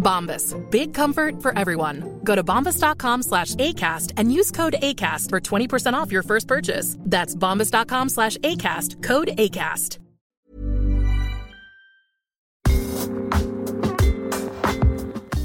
[0.00, 0.54] Bombas.
[0.70, 2.20] Big comfort for everyone.
[2.24, 6.96] Go to bombas.com slash ACAST and use code ACAST for 20% off your first purchase.
[7.00, 9.02] That's bombas.com slash ACAST.
[9.02, 9.98] Code ACAST.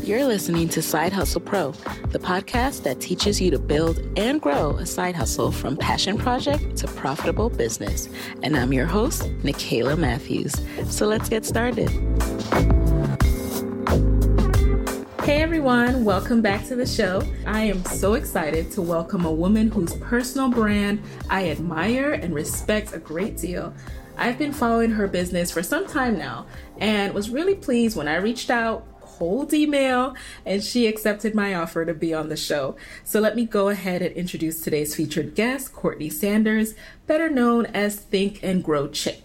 [0.06, 1.72] You're listening to Side Hustle Pro,
[2.12, 6.78] the podcast that teaches you to build and grow a side hustle from passion project
[6.78, 8.08] to profitable business.
[8.44, 10.54] And I'm your host, Nicaila Matthews.
[10.92, 11.90] So let's get started.
[15.26, 17.24] Hey everyone, welcome back to the show.
[17.48, 22.94] I am so excited to welcome a woman whose personal brand I admire and respect
[22.94, 23.74] a great deal.
[24.18, 26.46] I've been following her business for some time now
[26.78, 30.14] and was really pleased when I reached out cold email
[30.46, 32.76] and she accepted my offer to be on the show.
[33.04, 36.76] So let me go ahead and introduce today's featured guest, Courtney Sanders,
[37.08, 39.25] better known as Think and Grow Chick.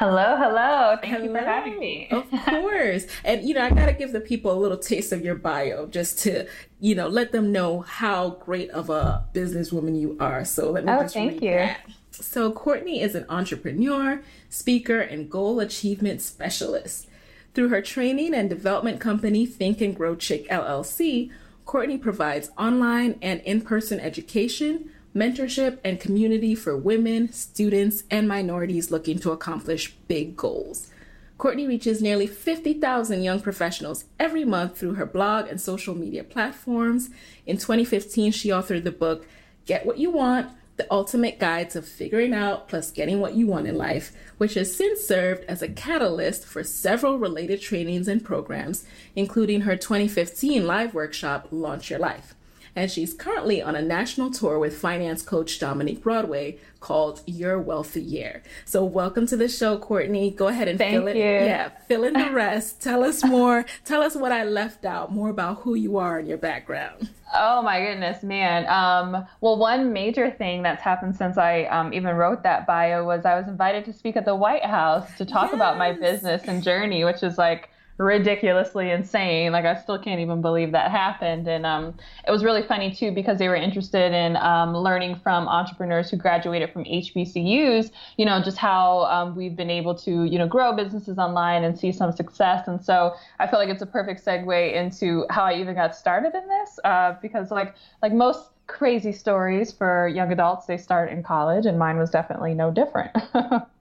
[0.00, 0.96] Hello, hello.
[1.02, 1.24] Thank Hello.
[1.26, 2.08] you for having me.
[2.10, 3.04] of course.
[3.22, 5.88] And, you know, I got to give the people a little taste of your bio
[5.88, 6.46] just to,
[6.80, 10.42] you know, let them know how great of a businesswoman you are.
[10.46, 11.50] So let me Oh, just thank you.
[11.50, 11.82] that.
[12.12, 17.06] So, Courtney is an entrepreneur, speaker, and goal achievement specialist.
[17.52, 21.30] Through her training and development company, Think and Grow Chick LLC,
[21.66, 28.90] Courtney provides online and in person education, mentorship, and community for women, students, and minorities
[28.90, 30.90] looking to accomplish big goals.
[31.38, 37.08] Courtney reaches nearly 50,000 young professionals every month through her blog and social media platforms.
[37.46, 39.26] In 2015, she authored the book
[39.64, 43.66] Get What You Want The Ultimate Guide to Figuring Out Plus Getting What You Want
[43.66, 48.84] in Life, which has since served as a catalyst for several related trainings and programs,
[49.16, 52.34] including her 2015 live workshop, Launch Your Life
[52.74, 58.02] and she's currently on a national tour with finance coach Dominique Broadway called Your Wealthy
[58.02, 58.42] Year.
[58.64, 60.30] So welcome to the show, Courtney.
[60.30, 61.16] Go ahead and Thank fill it.
[61.16, 61.22] you.
[61.22, 62.80] Yeah, fill in the rest.
[62.80, 63.66] Tell us more.
[63.84, 65.12] Tell us what I left out.
[65.12, 67.10] More about who you are and your background.
[67.32, 68.66] Oh my goodness, man.
[68.66, 73.24] Um, well, one major thing that's happened since I um, even wrote that bio was
[73.24, 76.62] I was invited to speak at the White House to talk about my business and
[76.62, 77.68] journey, which is like
[78.00, 79.52] ridiculously insane.
[79.52, 81.46] Like I still can't even believe that happened.
[81.46, 81.94] And um,
[82.26, 86.16] it was really funny too because they were interested in um, learning from entrepreneurs who
[86.16, 87.90] graduated from HBCUs.
[88.16, 91.78] You know, just how um, we've been able to you know grow businesses online and
[91.78, 92.66] see some success.
[92.66, 96.34] And so I feel like it's a perfect segue into how I even got started
[96.34, 101.24] in this uh, because like like most crazy stories for young adults they start in
[101.24, 103.10] college and mine was definitely no different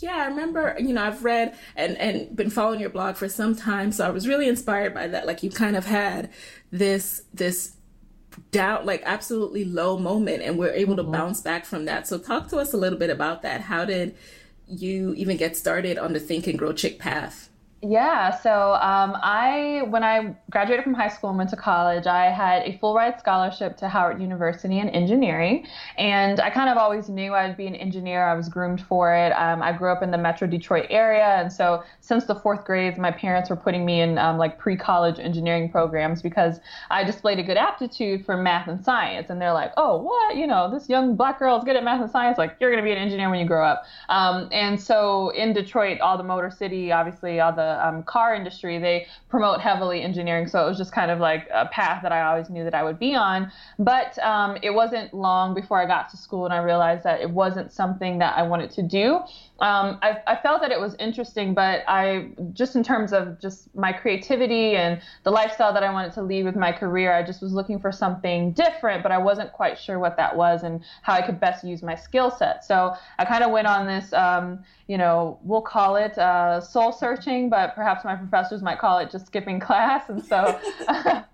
[0.00, 3.54] Yeah, I remember, you know, I've read and, and been following your blog for some
[3.54, 3.92] time.
[3.92, 5.26] So I was really inspired by that.
[5.26, 6.30] Like you kind of had
[6.70, 7.76] this, this
[8.50, 11.12] down, like absolutely low moment and we're able to mm-hmm.
[11.12, 12.06] bounce back from that.
[12.06, 13.62] So talk to us a little bit about that.
[13.62, 14.16] How did
[14.66, 17.48] you even get started on the Think and Grow Chick path?
[17.86, 22.30] Yeah, so um, I, when I graduated from high school and went to college, I
[22.30, 25.66] had a full ride scholarship to Howard University in engineering.
[25.98, 28.24] And I kind of always knew I'd be an engineer.
[28.26, 29.32] I was groomed for it.
[29.32, 31.26] Um, I grew up in the metro Detroit area.
[31.42, 34.78] And so since the fourth grade, my parents were putting me in um, like pre
[34.78, 36.60] college engineering programs because
[36.90, 39.28] I displayed a good aptitude for math and science.
[39.28, 40.36] And they're like, oh, what?
[40.36, 42.38] You know, this young black girl is good at math and science.
[42.38, 43.84] Like, you're to be an engineer when you grow up.
[44.08, 48.78] Um, and so in Detroit, all the Motor City, obviously, all the um, car industry,
[48.78, 50.46] they promote heavily engineering.
[50.46, 52.82] So it was just kind of like a path that I always knew that I
[52.82, 53.50] would be on.
[53.78, 57.30] But um, it wasn't long before I got to school and I realized that it
[57.30, 59.20] wasn't something that I wanted to do.
[59.60, 63.72] Um, I, I, felt that it was interesting, but I just in terms of just
[63.76, 67.40] my creativity and the lifestyle that I wanted to lead with my career, I just
[67.40, 71.12] was looking for something different, but I wasn't quite sure what that was and how
[71.12, 72.64] I could best use my skill set.
[72.64, 76.90] So I kind of went on this, um, you know, we'll call it uh, soul
[76.90, 80.08] searching, but perhaps my professors might call it just skipping class.
[80.08, 80.58] And so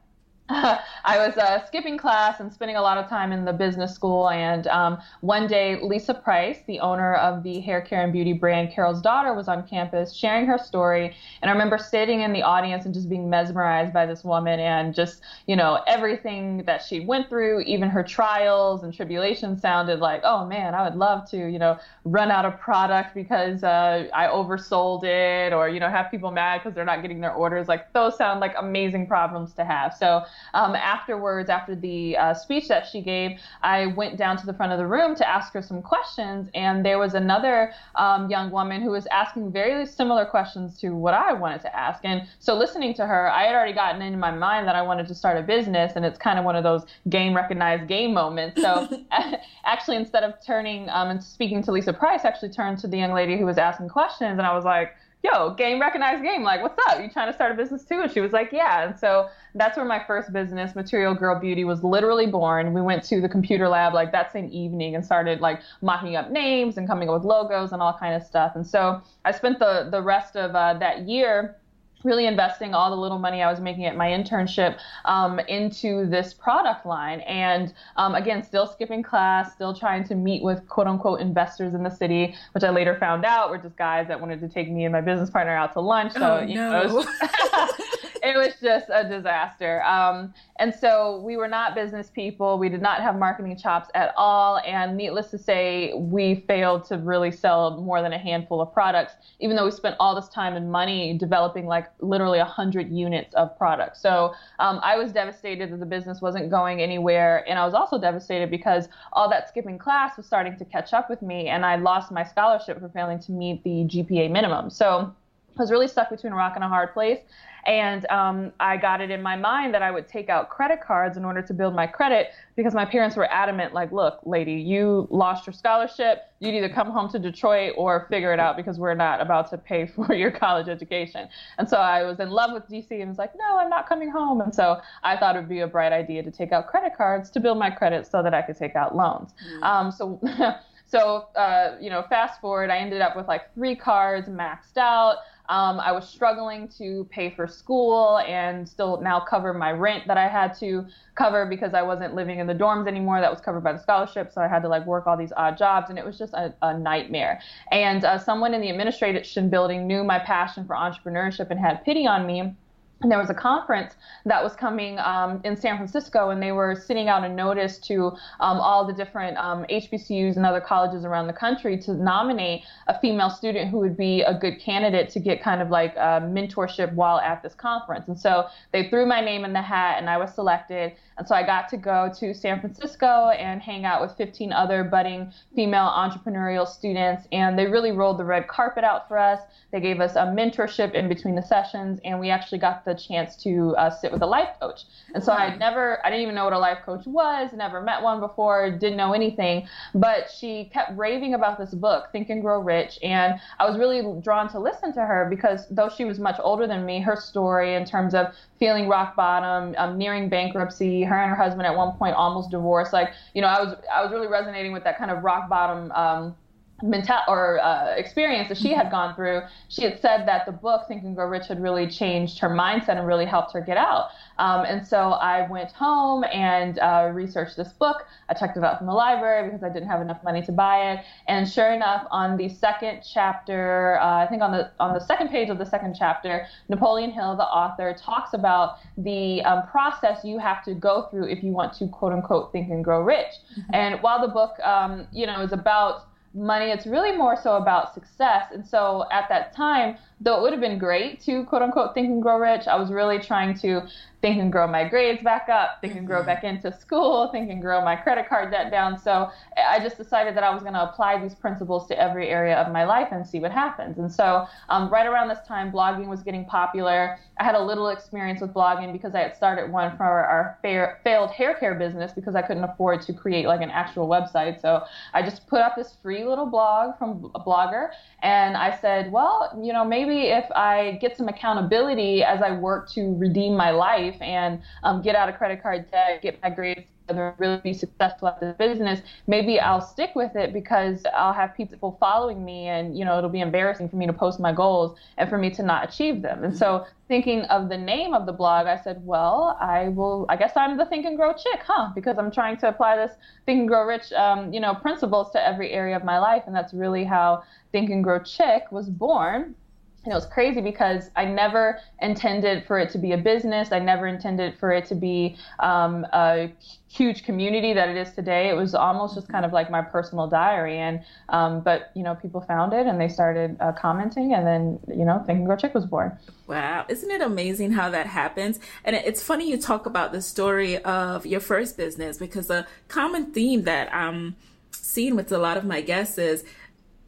[1.04, 4.28] I was uh, skipping class and spending a lot of time in the business school.
[4.30, 8.72] And um, one day, Lisa Price, the owner of the hair care and beauty brand
[8.72, 11.14] Carol's Daughter, was on campus sharing her story.
[11.40, 14.92] And I remember sitting in the audience and just being mesmerized by this woman and
[14.92, 20.22] just, you know, everything that she went through, even her trials and tribulations sounded like,
[20.24, 24.26] oh man, I would love to, you know, run out of product because uh, I
[24.26, 27.68] oversold it or, you know, have people mad because they're not getting their orders.
[27.68, 29.94] Like, those sound like amazing problems to have.
[29.94, 34.54] So, um, afterwards, after the uh, speech that she gave, I went down to the
[34.54, 38.50] front of the room to ask her some questions, and there was another um, young
[38.50, 42.04] woman who was asking very similar questions to what I wanted to ask.
[42.04, 45.06] And so, listening to her, I had already gotten in my mind that I wanted
[45.08, 48.60] to start a business, and it's kind of one of those game recognized game moments.
[48.60, 48.88] So,
[49.64, 52.98] actually, instead of turning um, and speaking to Lisa Price, I actually turned to the
[52.98, 56.42] young lady who was asking questions, and I was like, yo, game recognized game.
[56.42, 57.00] Like, what's up?
[57.00, 58.00] You trying to start a business too?
[58.00, 58.88] And she was like, yeah.
[58.88, 62.72] And so that's where my first business, Material Girl Beauty, was literally born.
[62.72, 66.30] We went to the computer lab like that same evening and started like mocking up
[66.30, 68.52] names and coming up with logos and all kind of stuff.
[68.54, 71.56] And so I spent the the rest of uh, that year
[72.04, 76.32] really investing all the little money I was making at my internship um, into this
[76.32, 77.20] product line.
[77.20, 81.82] And um, again, still skipping class, still trying to meet with quote unquote investors in
[81.82, 84.84] the city, which I later found out were just guys that wanted to take me
[84.84, 86.12] and my business partner out to lunch.
[86.12, 86.82] So, oh, you no.
[86.82, 87.04] know,
[88.22, 89.82] it was, just a disaster.
[89.84, 92.58] Um, and so we were not business people.
[92.58, 94.58] We did not have marketing chops at all.
[94.58, 99.14] And needless to say, we failed to really sell more than a handful of products,
[99.38, 103.56] even though we spent all this time and money developing like literally 100 units of
[103.56, 103.96] product.
[103.96, 107.48] So um, I was devastated that the business wasn't going anywhere.
[107.48, 111.08] And I was also devastated because all that skipping class was starting to catch up
[111.08, 111.48] with me.
[111.48, 114.70] And I lost my scholarship for failing to meet the GPA minimum.
[114.70, 115.14] So
[115.58, 117.20] I was really stuck between a rock and a hard place.
[117.66, 121.16] And um, I got it in my mind that I would take out credit cards
[121.16, 125.06] in order to build my credit because my parents were adamant, like, look, lady, you
[125.10, 126.22] lost your scholarship.
[126.38, 129.58] You'd either come home to Detroit or figure it out because we're not about to
[129.58, 131.28] pay for your college education.
[131.58, 134.10] And so I was in love with DC and was like, no, I'm not coming
[134.10, 134.40] home.
[134.40, 137.30] And so I thought it would be a bright idea to take out credit cards
[137.30, 139.34] to build my credit so that I could take out loans.
[139.58, 139.62] Mm.
[139.62, 140.20] Um, so
[140.90, 145.18] So, uh, you know, fast forward, I ended up with like three cards maxed out.
[145.50, 150.16] Um, I was struggling to pay for school and still now cover my rent that
[150.16, 153.20] I had to cover because I wasn't living in the dorms anymore.
[153.20, 154.32] That was covered by the scholarship.
[154.32, 156.54] So I had to like work all these odd jobs and it was just a,
[156.62, 157.40] a nightmare.
[157.72, 162.06] And uh, someone in the administration building knew my passion for entrepreneurship and had pity
[162.06, 162.54] on me
[163.02, 163.94] and there was a conference
[164.26, 168.08] that was coming um, in San Francisco, and they were sending out a notice to
[168.40, 173.00] um, all the different um, HBCUs and other colleges around the country to nominate a
[173.00, 176.92] female student who would be a good candidate to get kind of like a mentorship
[176.92, 178.06] while at this conference.
[178.08, 180.92] And so they threw my name in the hat, and I was selected.
[181.16, 184.84] And so I got to go to San Francisco and hang out with 15 other
[184.84, 189.40] budding female entrepreneurial students, and they really rolled the red carpet out for us.
[189.70, 193.36] They gave us a mentorship in between the sessions, and we actually got the chance
[193.42, 194.84] to uh, sit with a life coach.
[195.14, 198.02] And so I never, I didn't even know what a life coach was, never met
[198.02, 199.66] one before, didn't know anything.
[199.94, 204.20] But she kept raving about this book, Think and Grow Rich, and I was really
[204.20, 207.74] drawn to listen to her because though she was much older than me, her story
[207.74, 211.96] in terms of feeling rock bottom, um, nearing bankruptcy, her and her husband at one
[211.96, 212.92] point almost divorced.
[212.92, 215.90] Like, you know, I was I was really resonating with that kind of rock bottom.
[215.92, 216.36] Um,
[216.82, 220.88] mental or uh, experience that she had gone through, she had said that the book
[220.88, 224.08] Think and Grow Rich had really changed her mindset and really helped her get out.
[224.38, 228.06] Um, and so I went home and uh, researched this book.
[228.28, 230.92] I checked it out from the library because I didn't have enough money to buy
[230.92, 231.04] it.
[231.28, 235.28] And sure enough, on the second chapter, uh, I think on the on the second
[235.28, 240.38] page of the second chapter, Napoleon Hill, the author, talks about the um, process you
[240.38, 243.32] have to go through if you want to quote unquote think and grow rich.
[243.58, 243.74] Mm-hmm.
[243.74, 246.66] And while the book, um, you know, is about money.
[246.70, 248.46] It's really more so about success.
[248.52, 252.08] And so at that time, though it would have been great to quote unquote think
[252.08, 253.82] and grow rich, I was really trying to
[254.20, 256.26] think can grow my grades back up, they can grow mm-hmm.
[256.26, 258.98] back into school, they can grow my credit card debt down.
[258.98, 262.56] So I just decided that I was going to apply these principles to every area
[262.56, 263.98] of my life and see what happens.
[263.98, 267.18] And so um, right around this time, blogging was getting popular.
[267.38, 270.58] I had a little experience with blogging because I had started one for our, our
[270.62, 274.60] fair, failed hair care business because I couldn't afford to create like an actual website.
[274.60, 274.82] So
[275.14, 277.90] I just put up this free little blog from a blogger
[278.22, 282.90] and I said, well, you know, maybe if I get some accountability as I work
[282.90, 286.86] to redeem my life and um, get out of credit card debt, get my grades
[287.10, 291.54] and really be successful at the business, maybe I'll stick with it because I'll have
[291.54, 294.96] people following me and, you know, it'll be embarrassing for me to post my goals
[295.18, 296.44] and for me to not achieve them.
[296.44, 300.36] And so thinking of the name of the blog, I said, well, I will, I
[300.36, 301.90] guess I'm the Think and Grow chick, huh?
[301.94, 303.12] Because I'm trying to apply this
[303.46, 306.44] Think and Grow Rich, um, you know, principles to every area of my life.
[306.46, 309.54] And that's really how Think and Grow Chick was born
[310.02, 313.70] and it was crazy because I never intended for it to be a business.
[313.70, 316.50] I never intended for it to be um, a
[316.88, 318.48] huge community that it is today.
[318.48, 320.78] It was almost just kind of like my personal diary.
[320.78, 324.78] And um, but you know, people found it and they started uh, commenting, and then
[324.88, 326.16] you know, Think Grow Chick was born.
[326.46, 328.58] Wow, isn't it amazing how that happens?
[328.84, 333.32] And it's funny you talk about the story of your first business because a common
[333.32, 334.36] theme that I'm
[334.72, 336.42] seeing with a lot of my guests is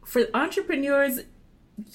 [0.05, 1.21] for entrepreneurs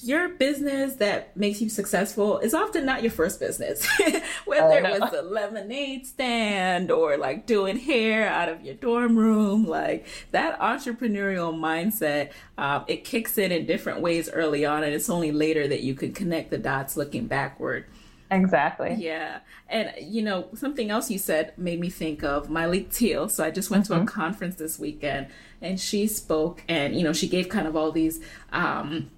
[0.01, 3.85] your business that makes you successful is often not your first business.
[4.45, 9.65] Whether it was a lemonade stand or like doing hair out of your dorm room,
[9.65, 15.09] like that entrepreneurial mindset, um, it kicks in in different ways early on, and it's
[15.09, 17.85] only later that you can connect the dots looking backward.
[18.31, 18.95] Exactly.
[18.99, 19.39] Yeah.
[19.69, 23.27] And, you know, something else you said made me think of Myleik Teal.
[23.29, 23.93] So I just went mm-hmm.
[23.93, 24.21] to a mm-hmm.
[24.21, 25.27] conference this weekend
[25.61, 28.19] and she spoke and, you know, she gave kind of all these,
[28.51, 29.09] um,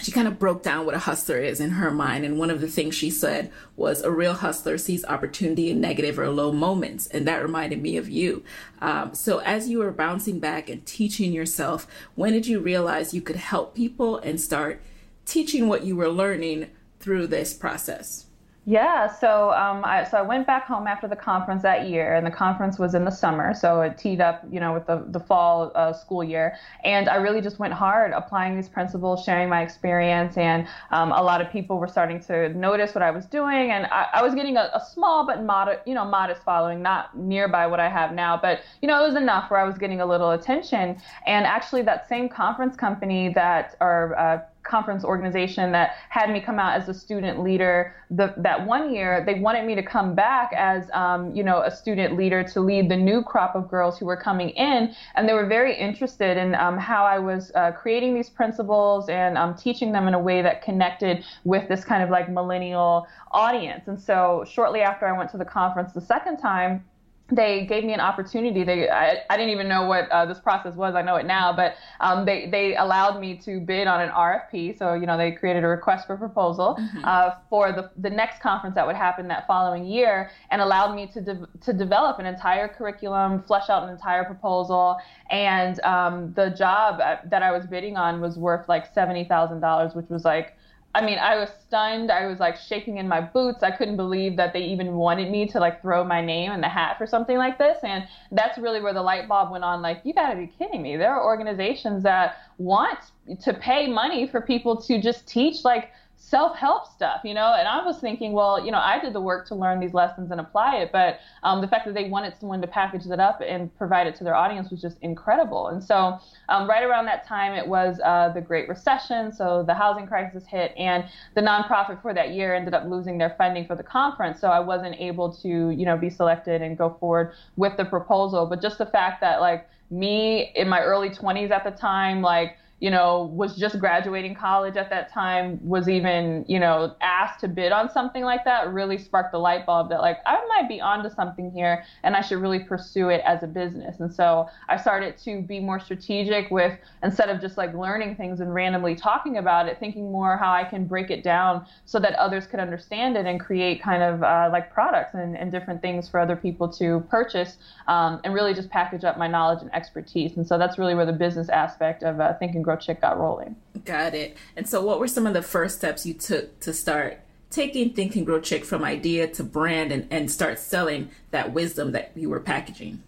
[0.00, 2.24] she kind of broke down what a hustler is in her mind.
[2.24, 6.18] And one of the things she said was a real hustler sees opportunity in negative
[6.18, 7.06] or low moments.
[7.08, 8.44] And that reminded me of you.
[8.80, 13.22] Um, so as you were bouncing back and teaching yourself, when did you realize you
[13.22, 14.80] could help people and start
[15.24, 18.27] teaching what you were learning through this process?
[18.68, 22.26] Yeah, so um, I so I went back home after the conference that year, and
[22.26, 25.20] the conference was in the summer, so it teed up, you know, with the the
[25.20, 29.62] fall uh, school year, and I really just went hard applying these principles, sharing my
[29.62, 33.70] experience, and um, a lot of people were starting to notice what I was doing,
[33.70, 37.16] and I, I was getting a, a small but modest, you know, modest following, not
[37.16, 40.02] nearby what I have now, but you know, it was enough where I was getting
[40.02, 45.92] a little attention, and actually that same conference company that are uh, conference organization that
[46.08, 47.94] had me come out as a student leader.
[48.10, 51.70] The, that one year they wanted me to come back as um, you know a
[51.70, 54.94] student leader to lead the new crop of girls who were coming in.
[55.14, 59.36] And they were very interested in um, how i was uh, creating these principles and
[59.36, 63.88] um, teaching them in a way that connected with this kind of like millennial audience.
[63.88, 66.84] And so shortly after i went to the conference the second time
[67.30, 68.64] they gave me an opportunity.
[68.64, 70.94] They, I, I didn't even know what uh, this process was.
[70.94, 74.78] I know it now, but um, they, they allowed me to bid on an RFP.
[74.78, 77.04] So, you know, they created a request for proposal mm-hmm.
[77.04, 81.06] uh, for the, the next conference that would happen that following year and allowed me
[81.08, 84.96] to, de- to develop an entire curriculum, flesh out an entire proposal.
[85.30, 90.08] And um, the job uh, that I was bidding on was worth like $70,000, which
[90.08, 90.57] was like
[90.94, 92.10] I mean, I was stunned.
[92.10, 93.62] I was like shaking in my boots.
[93.62, 96.68] I couldn't believe that they even wanted me to like throw my name in the
[96.68, 97.78] hat for something like this.
[97.82, 99.82] And that's really where the light bulb went on.
[99.82, 100.96] Like, you got to be kidding me.
[100.96, 102.98] There are organizations that want
[103.42, 107.54] to pay money for people to just teach like self-help stuff, you know.
[107.56, 110.30] And I was thinking, well, you know, I did the work to learn these lessons
[110.32, 113.40] and apply it, but um, the fact that they wanted someone to package it up
[113.46, 115.68] and provide it to their audience was just incredible.
[115.68, 119.74] And so, um, right around that time, it was uh, the Great Recession, so the
[119.74, 123.76] housing crisis hit, and the nonprofit for that year ended up losing their funding for
[123.76, 124.40] the conference.
[124.40, 128.44] So I wasn't able to, you know, be selected and go forward with the proposal.
[128.44, 132.56] But just the fact that, like, me in my early 20s at the time, like
[132.80, 137.48] you know, was just graduating college at that time, was even, you know, asked to
[137.48, 140.80] bid on something like that really sparked the light bulb that like I might be
[140.80, 143.98] onto something here and I should really pursue it as a business.
[144.00, 148.40] And so I started to be more strategic with instead of just like learning things
[148.40, 152.14] and randomly talking about it, thinking more how I can break it down so that
[152.14, 156.08] others could understand it and create kind of uh, like products and, and different things
[156.08, 157.56] for other people to purchase
[157.88, 160.36] um, and really just package up my knowledge and expertise.
[160.36, 163.56] And so that's really where the business aspect of uh, Think Grow Chick got rolling.
[163.86, 164.36] Got it.
[164.54, 168.14] And so, what were some of the first steps you took to start taking Think
[168.14, 172.28] and Grow Chick from idea to brand and, and start selling that wisdom that you
[172.28, 173.02] were packaging?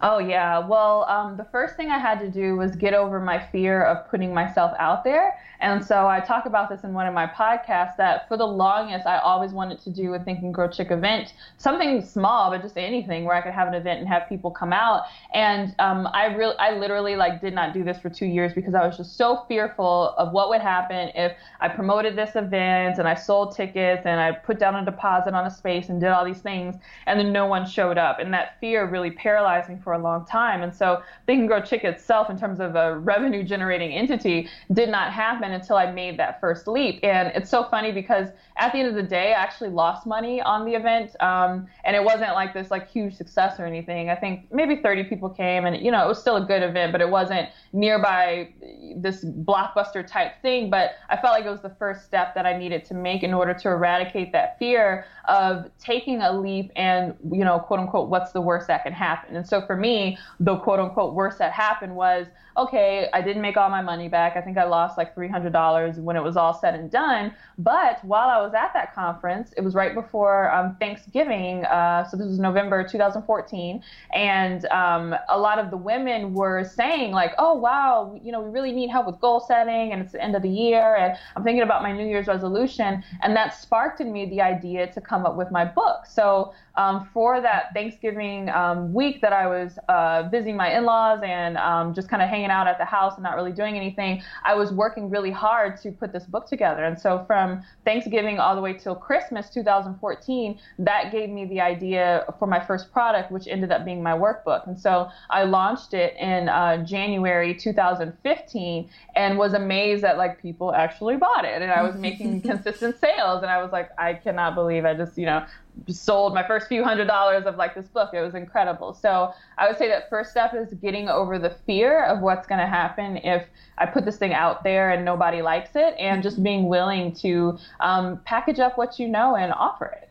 [0.00, 0.58] Oh, yeah.
[0.58, 4.10] Well, um, the first thing I had to do was get over my fear of
[4.10, 5.38] putting myself out there.
[5.60, 9.06] And so I talk about this in one of my podcasts that for the longest,
[9.06, 12.76] I always wanted to do a Think and Grow Chick event, something small, but just
[12.76, 15.04] anything where I could have an event and have people come out.
[15.32, 18.74] And um, I really, I literally like did not do this for two years because
[18.74, 23.08] I was just so fearful of what would happen if I promoted this event and
[23.08, 26.24] I sold tickets and I put down a deposit on a space and did all
[26.24, 28.18] these things and then no one showed up.
[28.18, 30.62] And that fear really paralyzed me for a long time.
[30.62, 34.88] And so Think and Grow Chick itself, in terms of a revenue generating entity, did
[34.88, 37.00] not happen until I made that first leap.
[37.02, 40.40] And it's so funny because at the end of the day, I actually lost money
[40.40, 41.14] on the event.
[41.20, 44.10] Um, and it wasn't like this like huge success or anything.
[44.10, 46.92] I think maybe 30 people came and, you know, it was still a good event,
[46.92, 48.52] but it wasn't nearby
[48.96, 50.70] this blockbuster type thing.
[50.70, 53.34] But I felt like it was the first step that I needed to make in
[53.34, 58.32] order to eradicate that fear of taking a leap and, you know, quote unquote, what's
[58.32, 59.36] the worst that can happen.
[59.36, 63.56] And so for me, the quote unquote worst that happened was, okay, I didn't make
[63.56, 64.36] all my money back.
[64.36, 67.34] I think I lost like $300 when it was all said and done.
[67.58, 71.64] But while I was at that conference, it was right before um, Thanksgiving.
[71.64, 73.82] Uh, so this was November 2014.
[74.14, 78.50] And um, a lot of the women were saying, like, oh, wow, you know, we
[78.50, 80.96] really need help with goal setting and it's the end of the year.
[80.96, 83.02] And I'm thinking about my New Year's resolution.
[83.22, 86.06] And that sparked in me the idea to come up with my book.
[86.06, 91.20] So um, for that Thanksgiving um, week that I was uh, visiting my in laws
[91.22, 94.22] and um, just kind of hanging out at the house and not really doing anything,
[94.44, 96.84] I was working really hard to put this book together.
[96.84, 102.24] And so from Thanksgiving all the way till Christmas 2014, that gave me the idea
[102.38, 104.66] for my first product, which ended up being my workbook.
[104.66, 110.74] And so I launched it in uh, January 2015 and was amazed that like people
[110.74, 113.42] actually bought it and I was making consistent sales.
[113.42, 115.44] And I was like, I cannot believe I just, you know,
[115.88, 118.10] sold my first few hundred dollars of like this book.
[118.12, 118.94] It was incredible.
[118.94, 122.60] So I would say that first step is getting over the fear of what's going
[122.60, 123.46] to happen if
[123.78, 127.58] I put this thing out there and nobody likes it, and just being willing to
[127.80, 130.10] um, package up what you know and offer it.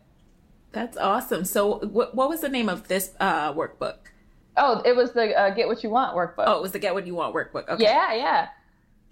[0.72, 1.44] That's awesome.
[1.44, 3.96] So what what was the name of this uh, workbook?
[4.56, 6.44] Oh, it was the uh, Get What You Want workbook.
[6.46, 7.68] Oh, it was the Get What You Want workbook.
[7.68, 7.82] Okay.
[7.82, 8.48] Yeah, yeah.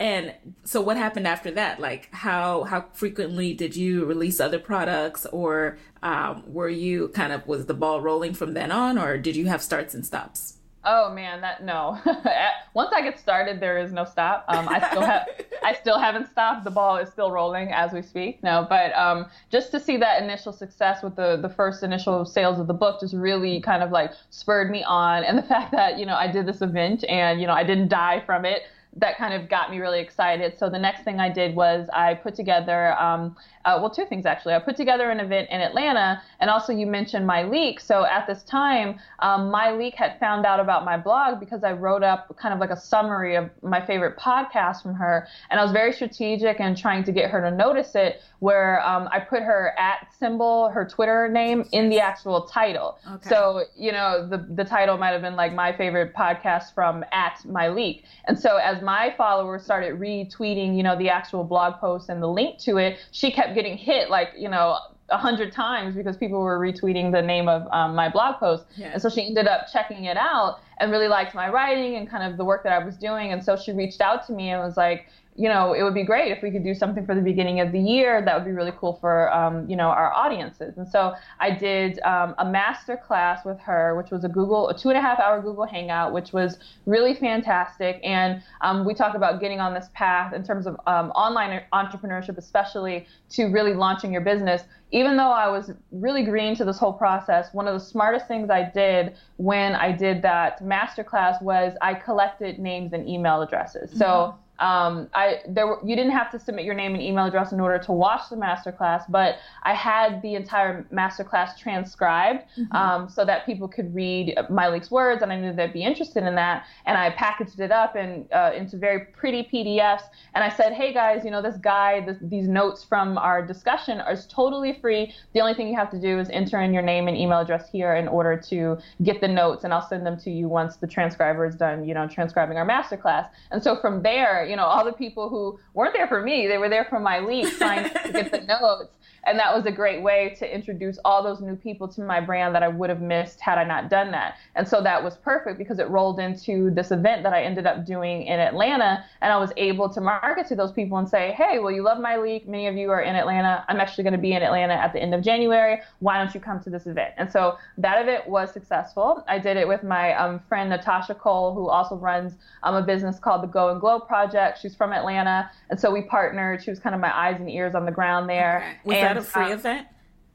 [0.03, 0.35] And
[0.65, 1.79] so what happened after that?
[1.79, 7.47] Like how how frequently did you release other products or um, were you kind of
[7.47, 10.55] was the ball rolling from then on or did you have starts and stops?
[10.85, 12.01] Oh man, that no.
[12.75, 14.45] Once I get started, there is no stop.
[14.49, 15.29] Um, I still have,
[15.63, 16.65] I still haven't stopped.
[16.65, 18.43] The ball is still rolling as we speak.
[18.43, 22.59] No, but um, just to see that initial success with the the first initial sales
[22.59, 25.97] of the book just really kind of like spurred me on, and the fact that
[26.01, 28.63] you know I did this event and you know I didn't die from it
[28.97, 30.59] that kind of got me really excited.
[30.59, 34.27] So the next thing I did was I put together, um, uh, well, two things
[34.27, 34.55] actually.
[34.55, 37.81] I put together an event in Atlanta, and also you mentioned Myleik.
[37.81, 42.03] So at this time, um, Myleik had found out about my blog because I wrote
[42.03, 45.73] up kind of like a summary of my favorite podcast from her, and I was
[45.73, 48.21] very strategic in trying to get her to notice it.
[48.41, 52.99] Where um, I put her at symbol, her Twitter name, in the actual title.
[53.09, 53.29] Okay.
[53.29, 57.39] So you know the the title might have been like my favorite podcast from at
[57.47, 62.23] Myleik, and so as my followers started retweeting, you know, the actual blog post and
[62.23, 66.17] the link to it, she kept getting hit like, you know, a hundred times because
[66.17, 68.65] people were retweeting the name of um, my blog post.
[68.77, 68.93] Yeah.
[68.93, 72.31] And so she ended up checking it out and really liked my writing and kind
[72.31, 73.33] of the work that I was doing.
[73.33, 76.03] And so she reached out to me and was like, you know, it would be
[76.05, 78.23] great if we could do something for the beginning of the year.
[78.23, 80.77] That would be really cool for, um, you know, our audiences.
[80.77, 84.77] And so I did um, a master class with her, which was a Google, a
[84.77, 87.99] two and a half hour Google Hangout, which was really fantastic.
[88.05, 92.37] And um, we talked about getting on this path in terms of um, online entrepreneurship,
[92.37, 94.63] especially to really launching your business.
[94.91, 98.51] Even though I was really green to this whole process, one of the smartest things
[98.51, 103.91] I did when I did that master class was I collected names and email addresses.
[103.97, 107.25] So mm-hmm um, I there were, you didn't have to submit your name and email
[107.25, 112.77] address in order to watch the masterclass, but I had the entire masterclass transcribed mm-hmm.
[112.77, 116.35] um, so that people could read Myleik's words, and I knew they'd be interested in
[116.37, 116.65] that.
[116.87, 120.93] And I packaged it up and uh, into very pretty PDFs, and I said, "Hey
[120.93, 125.13] guys, you know this guide, this, these notes from our discussion are totally free.
[125.33, 127.69] The only thing you have to do is enter in your name and email address
[127.71, 130.87] here in order to get the notes, and I'll send them to you once the
[130.87, 134.85] transcriber is done, you know, transcribing our masterclass." And so from there you know, all
[134.85, 138.31] the people who weren't there for me, they were there for Myleik trying to get
[138.31, 138.93] the notes
[139.25, 142.55] and that was a great way to introduce all those new people to my brand
[142.55, 144.37] that I would have missed had I not done that.
[144.57, 147.87] And so that was perfect because it rolled into this event that I ended up
[147.87, 149.05] doing in Atlanta.
[149.21, 151.99] And I was able to market to those people and say, hey, well, you love
[151.99, 152.49] Myleik.
[152.49, 153.65] Many of you are in Atlanta.
[153.69, 155.81] I'm actually going to be in Atlanta at the end of January.
[156.01, 157.15] Why don't you come to this event?
[157.17, 159.25] And so that event was successful.
[159.29, 163.21] I did it with my um, friend Natasha Cole, who also runs um, a business
[163.21, 164.59] called the Go and Glow Project.
[164.61, 165.49] She's from Atlanta.
[165.71, 166.63] And so we partnered.
[166.63, 168.77] She was kind of my eyes and ears on the ground there.
[169.12, 169.12] Okay.
[169.15, 169.87] That a free event?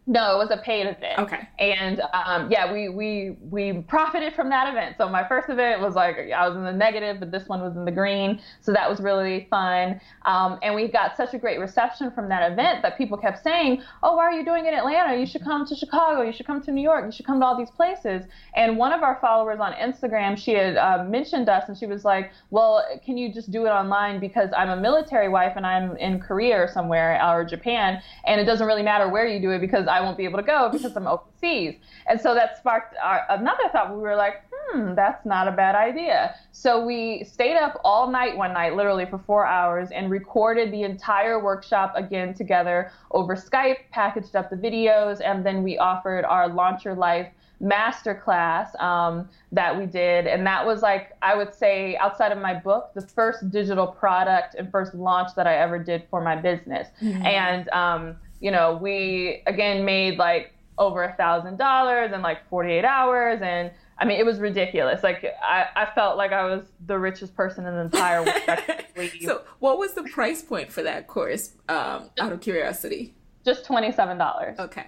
[0.10, 1.20] No, it was a paid event.
[1.20, 1.50] Okay.
[1.60, 4.96] And um, yeah, we we we profited from that event.
[4.98, 7.76] So my first event was like I was in the negative, but this one was
[7.76, 8.40] in the green.
[8.62, 10.00] So that was really fun.
[10.26, 13.84] Um, and we got such a great reception from that event that people kept saying,
[14.02, 15.18] "Oh, why are you doing it in Atlanta?
[15.20, 16.22] You should come to Chicago.
[16.22, 17.04] You should come to New York.
[17.04, 18.24] You should come to all these places."
[18.56, 22.06] And one of our followers on Instagram, she had uh, mentioned us, and she was
[22.06, 25.98] like, "Well, can you just do it online because I'm a military wife and I'm
[25.98, 29.60] in Korea or somewhere or Japan, and it doesn't really matter where you do it
[29.60, 31.76] because I won't be able to go because I'm overseas.
[32.08, 33.94] And so that sparked our, another thought.
[33.94, 36.36] We were like, hmm, that's not a bad idea.
[36.52, 40.84] So we stayed up all night one night, literally for four hours, and recorded the
[40.84, 46.48] entire workshop again together over Skype, packaged up the videos, and then we offered our
[46.48, 47.28] Launch Your Life
[47.62, 50.28] masterclass um, that we did.
[50.28, 54.56] And that was like, I would say, outside of my book, the first digital product
[54.56, 56.88] and first launch that I ever did for my business.
[57.02, 57.26] Mm-hmm.
[57.26, 62.86] And um, you know, we again made like over a thousand dollars in like 48
[62.86, 65.02] hours and I mean, it was ridiculous.
[65.04, 69.12] Like I, I felt like I was the richest person in the entire world.
[69.22, 71.54] so, what was the price point for that course?
[71.68, 74.60] Um, out of curiosity, just twenty seven dollars.
[74.60, 74.86] Okay.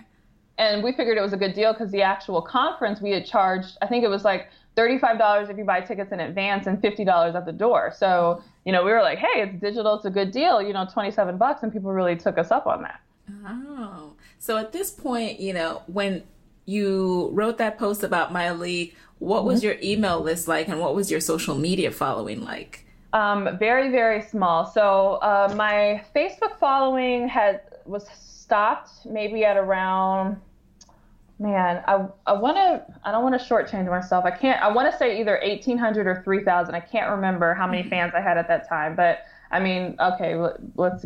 [0.60, 3.78] And we figured it was a good deal because the actual conference we had charged,
[3.82, 6.80] I think it was like thirty five dollars if you buy tickets in advance and
[6.80, 7.92] fifty dollars at the door.
[7.96, 10.62] So, you know, we were like, hey, it's digital, it's a good deal.
[10.62, 13.00] You know, twenty seven bucks, and people really took us up on that.
[13.46, 16.24] Oh, so at this point, you know, when
[16.66, 19.68] you wrote that post about Myleik, what was mm-hmm.
[19.68, 22.86] your email list like and what was your social media following like?
[23.12, 24.66] Um, very, very small.
[24.66, 30.40] So uh, my Facebook following had was stopped maybe at around.
[31.40, 34.26] Man, I I want to I don't want to shortchange myself.
[34.26, 34.62] I can't.
[34.62, 36.76] I want to say either 1,800 or 3,000.
[36.76, 37.90] I can't remember how many mm-hmm.
[37.90, 40.36] fans I had at that time, but I mean, okay,
[40.76, 41.06] let's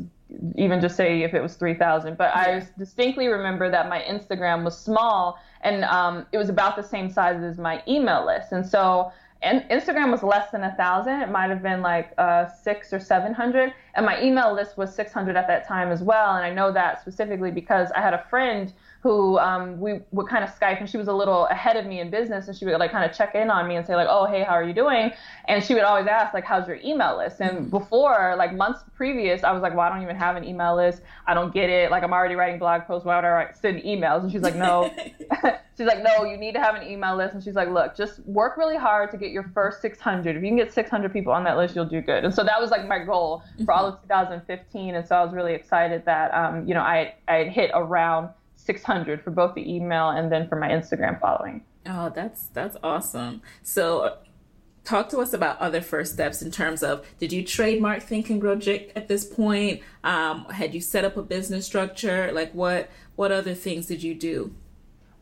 [0.56, 4.78] even just say if it was 3000 but i distinctly remember that my instagram was
[4.78, 8.52] small and um, it was about the same size as my email list.
[8.52, 11.22] And so and instagram was less than a thousand.
[11.22, 13.74] It might have been like uh, six or seven hundred.
[13.96, 16.36] And my email list was 600 at that time as well.
[16.36, 20.46] And i know that specifically because i had a friend who um, we would kind
[20.46, 22.80] of Skype, and she was a little ahead of me in business, and she would
[22.80, 24.74] like kind of check in on me and say like, "Oh, hey, how are you
[24.74, 25.12] doing?"
[25.50, 27.70] And she would always ask like, "How's your email list?" And mm-hmm.
[27.70, 31.02] before, like months previous, I was like, "Well, I don't even have an email list.
[31.28, 31.92] I don't get it.
[31.92, 33.06] Like, I'm already writing blog posts.
[33.06, 34.90] Why would I write, send emails?" And she's like, "No."
[35.78, 38.20] she's like, "No, you need to have an email list." And she's like, "Look, just
[38.26, 40.38] work really hard to get your first 600.
[40.38, 42.62] If you can get 600 people on that list, you'll do good." And so that
[42.62, 44.96] was like my goal for all of 2015.
[44.96, 48.30] And so I was really excited that um, you know I I had hit around
[48.66, 51.64] 600 for both the email and then for my Instagram following.
[51.86, 53.42] Oh, that's that's awesome.
[53.62, 54.18] So
[54.84, 58.42] talk to us about other first steps in terms of did you trademark think and
[58.42, 62.90] grow Chick at this point um, had you set up a business structure like what
[63.16, 64.54] what other things did you do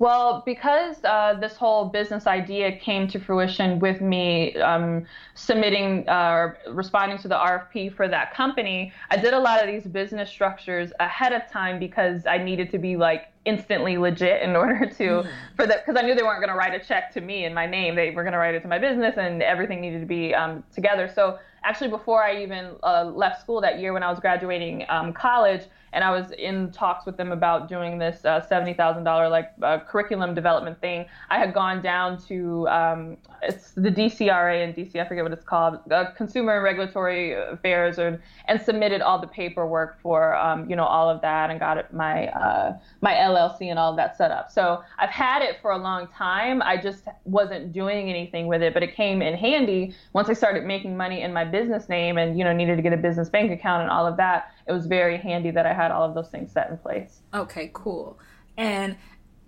[0.02, 6.32] well, because uh, this whole business idea came to fruition with me um, submitting uh,
[6.32, 10.28] or responding to the RFP for that company, I did a lot of these business
[10.28, 15.04] structures ahead of time because I needed to be like instantly legit in order to
[15.04, 15.32] mm.
[15.56, 17.54] for that because I knew they weren't going to write a check to me in
[17.54, 17.94] my name.
[17.94, 20.64] They were going to write it to my business, and everything needed to be um,
[20.74, 21.12] together.
[21.14, 25.14] So actually, before I even uh, left school that year, when I was graduating um,
[25.14, 25.62] college
[25.94, 29.52] and I was in talks with them about doing this uh, seventy thousand dollar like
[29.62, 31.06] uh, curriculum development thing.
[31.30, 35.46] I had gone down to um, it's the DCRA and DC, I forget what it's
[35.46, 40.76] called, uh, Consumer and Regulatory Affairs, or, and submitted all the paperwork for um, you
[40.76, 44.32] know all of that and got my uh, my LLC and all of that set
[44.32, 44.52] up.
[44.52, 46.62] So I've had it for a long time.
[46.62, 50.66] I just wasn't doing anything with it, but it came in handy once I started
[50.66, 53.52] making money in my business name and you know needed to get a business bank
[53.52, 54.52] account and all of that.
[54.68, 57.22] It was very handy that I had all of those things set in place.
[57.34, 58.20] Okay, cool.
[58.58, 58.96] And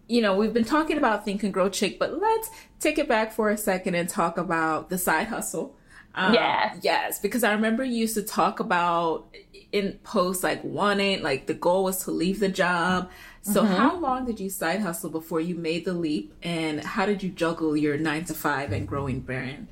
[0.08, 2.49] you know, we've been talking about Think and Grow Chick, but let's
[2.80, 5.76] take it back for a second and talk about the side hustle.
[6.15, 6.78] Um, yeah.
[6.82, 9.34] Yes, because I remember you used to talk about
[9.71, 13.10] in posts like wanting, like the goal was to leave the job.
[13.41, 13.73] So mm-hmm.
[13.73, 17.30] how long did you side hustle before you made the leap, and how did you
[17.30, 19.67] juggle your nine to five and growing brand?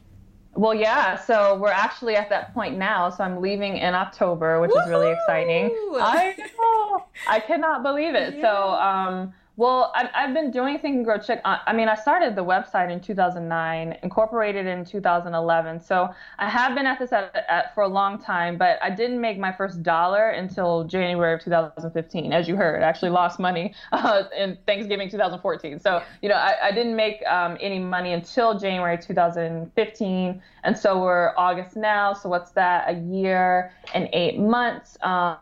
[0.53, 1.15] Well, yeah.
[1.15, 3.09] So we're actually at that point now.
[3.09, 4.83] So I'm leaving in October, which Woo-hoo!
[4.83, 5.65] is really exciting.
[5.95, 7.05] I know.
[7.27, 8.35] I cannot believe it.
[8.35, 8.41] Yeah.
[8.41, 11.39] So um, well, I've, I've been doing Think and Grow Chick.
[11.45, 15.79] Uh, I mean, I started the website in 2009, incorporated in 2011.
[15.81, 19.21] So I have been at this at, at, for a long time, but I didn't
[19.21, 22.33] make my first dollar until January of 2015.
[22.33, 25.79] As you heard, I actually lost money uh, in Thanksgiving 2014.
[25.79, 30.41] So, you know, I, I didn't make um, any money until January 2015.
[30.63, 32.13] And so we're August now.
[32.13, 32.89] So what's that?
[32.89, 34.97] A year and eight months.
[35.03, 35.37] Um,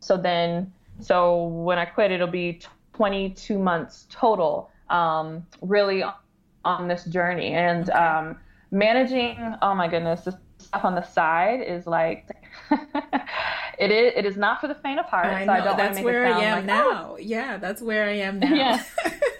[0.00, 2.60] so then, so when I quit, it'll be
[2.98, 6.02] 22 months total, um, really
[6.64, 7.52] on this journey.
[7.52, 8.36] And um,
[8.72, 12.26] managing, oh my goodness, the stuff on the side is like,
[13.78, 15.26] it is it is not for the faint of heart.
[15.26, 17.10] I know, so I don't that's where I am like, now.
[17.12, 17.16] Oh.
[17.20, 18.52] Yeah, that's where I am now.
[18.52, 18.82] Yeah.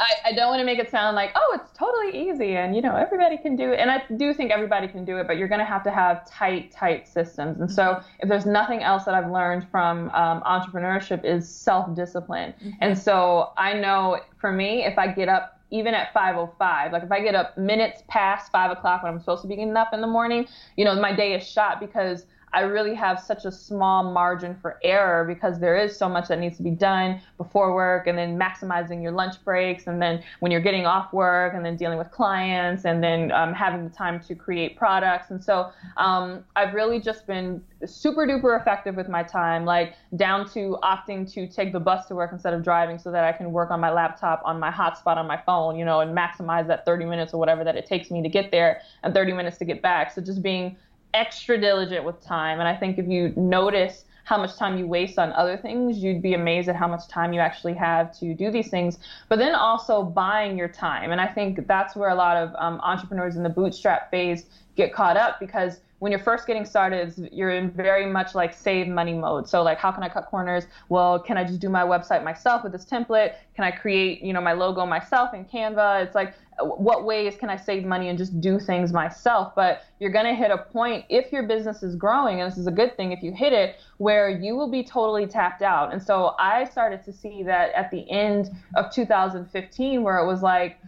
[0.00, 2.82] I, I don't want to make it sound like, oh, it's totally easy and, you
[2.82, 3.78] know, everybody can do it.
[3.78, 6.28] And I do think everybody can do it, but you're going to have to have
[6.28, 7.60] tight, tight systems.
[7.60, 8.06] And so mm-hmm.
[8.20, 12.52] if there's nothing else that I've learned from um, entrepreneurship is self-discipline.
[12.52, 12.70] Mm-hmm.
[12.80, 17.10] And so I know for me, if I get up even at 5.05 like if
[17.10, 20.02] i get up minutes past 5 o'clock when i'm supposed to be getting up in
[20.02, 24.02] the morning you know my day is shot because I really have such a small
[24.02, 28.06] margin for error because there is so much that needs to be done before work
[28.06, 31.76] and then maximizing your lunch breaks and then when you're getting off work and then
[31.76, 35.30] dealing with clients and then um, having the time to create products.
[35.30, 40.48] And so um, I've really just been super duper effective with my time, like down
[40.50, 43.50] to opting to take the bus to work instead of driving so that I can
[43.52, 46.84] work on my laptop on my hotspot on my phone, you know, and maximize that
[46.84, 49.64] 30 minutes or whatever that it takes me to get there and 30 minutes to
[49.64, 50.12] get back.
[50.12, 50.76] So just being
[51.14, 52.60] extra diligent with time.
[52.60, 56.22] And I think if you notice how much time you waste on other things, you'd
[56.22, 58.98] be amazed at how much time you actually have to do these things.
[59.28, 61.10] But then also buying your time.
[61.10, 64.46] And I think that's where a lot of um, entrepreneurs in the bootstrap phase
[64.76, 68.88] get caught up because when you're first getting started, you're in very much like save
[68.88, 69.48] money mode.
[69.48, 70.64] So like, how can I cut corners?
[70.88, 73.34] Well, can I just do my website myself with this template?
[73.54, 76.04] Can I create, you know, my logo myself in Canva?
[76.04, 79.54] It's like, uh, what ways can I save money and just do things myself?
[79.54, 82.66] But you're going to hit a point if your business is growing, and this is
[82.66, 85.92] a good thing if you hit it, where you will be totally tapped out.
[85.92, 90.42] And so I started to see that at the end of 2015, where it was
[90.42, 90.80] like,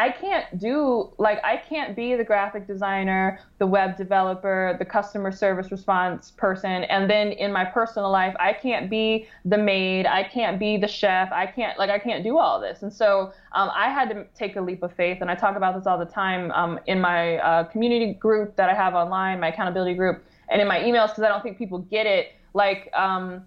[0.00, 5.30] I can't do like I can't be the graphic designer, the web developer, the customer
[5.30, 10.22] service response person, and then in my personal life I can't be the maid, I
[10.24, 12.80] can't be the chef, I can't like I can't do all this.
[12.80, 15.76] And so um, I had to take a leap of faith, and I talk about
[15.76, 19.48] this all the time um, in my uh, community group that I have online, my
[19.48, 22.32] accountability group, and in my emails because I don't think people get it.
[22.54, 23.44] Like um,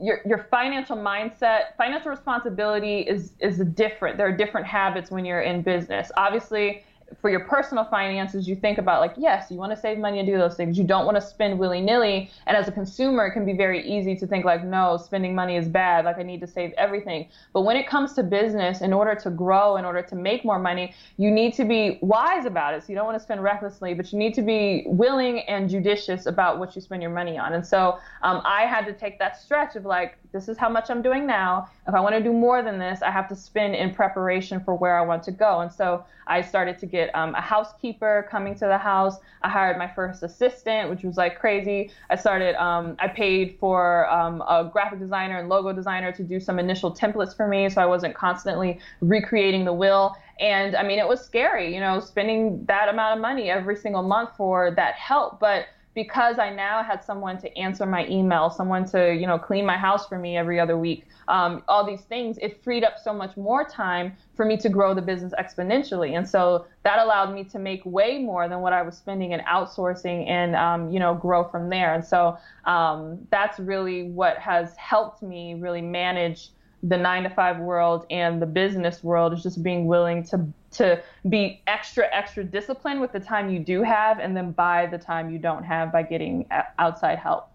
[0.00, 4.16] your your financial mindset, financial responsibility is is different.
[4.16, 6.10] There are different habits when you're in business.
[6.16, 6.84] Obviously,
[7.20, 10.28] for your personal finances, you think about like, yes, you want to save money and
[10.28, 10.78] do those things.
[10.78, 12.30] You don't want to spend willy nilly.
[12.46, 15.56] And as a consumer, it can be very easy to think like, no, spending money
[15.56, 16.04] is bad.
[16.04, 17.28] Like I need to save everything.
[17.52, 20.58] But when it comes to business, in order to grow, in order to make more
[20.58, 22.82] money, you need to be wise about it.
[22.82, 26.26] So you don't want to spend recklessly, but you need to be willing and judicious
[26.26, 27.54] about what you spend your money on.
[27.54, 30.90] And so um, I had to take that stretch of like, this is how much
[30.90, 31.68] I'm doing now.
[31.88, 34.74] If I want to do more than this, I have to spend in preparation for
[34.74, 35.60] where I want to go.
[35.60, 39.16] And so I started to get um, a housekeeper coming to the house.
[39.42, 41.90] I hired my first assistant, which was like crazy.
[42.10, 46.38] I started, um, I paid for um, a graphic designer and logo designer to do
[46.38, 50.16] some initial templates for me so I wasn't constantly recreating the will.
[50.38, 54.02] And I mean, it was scary, you know, spending that amount of money every single
[54.02, 55.40] month for that help.
[55.40, 59.66] But because I now had someone to answer my email, someone to, you know, clean
[59.66, 63.12] my house for me every other week, um, all these things, it freed up so
[63.12, 66.16] much more time for me to grow the business exponentially.
[66.16, 69.40] And so that allowed me to make way more than what I was spending in
[69.40, 71.94] outsourcing and, um, you know, grow from there.
[71.94, 76.50] And so um, that's really what has helped me really manage
[76.82, 81.02] the nine to five world and the business world is just being willing to to
[81.28, 85.30] be extra extra disciplined with the time you do have and then buy the time
[85.30, 86.46] you don't have by getting
[86.78, 87.50] outside help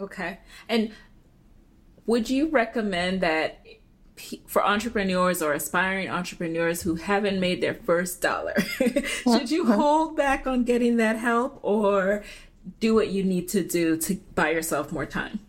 [0.00, 0.38] okay
[0.68, 0.90] and
[2.06, 3.60] would you recommend that
[4.46, 8.60] for entrepreneurs or aspiring entrepreneurs who haven't made their first dollar?
[8.60, 9.72] Should you mm-hmm.
[9.72, 12.22] hold back on getting that help or
[12.78, 15.40] do what you need to do to buy yourself more time?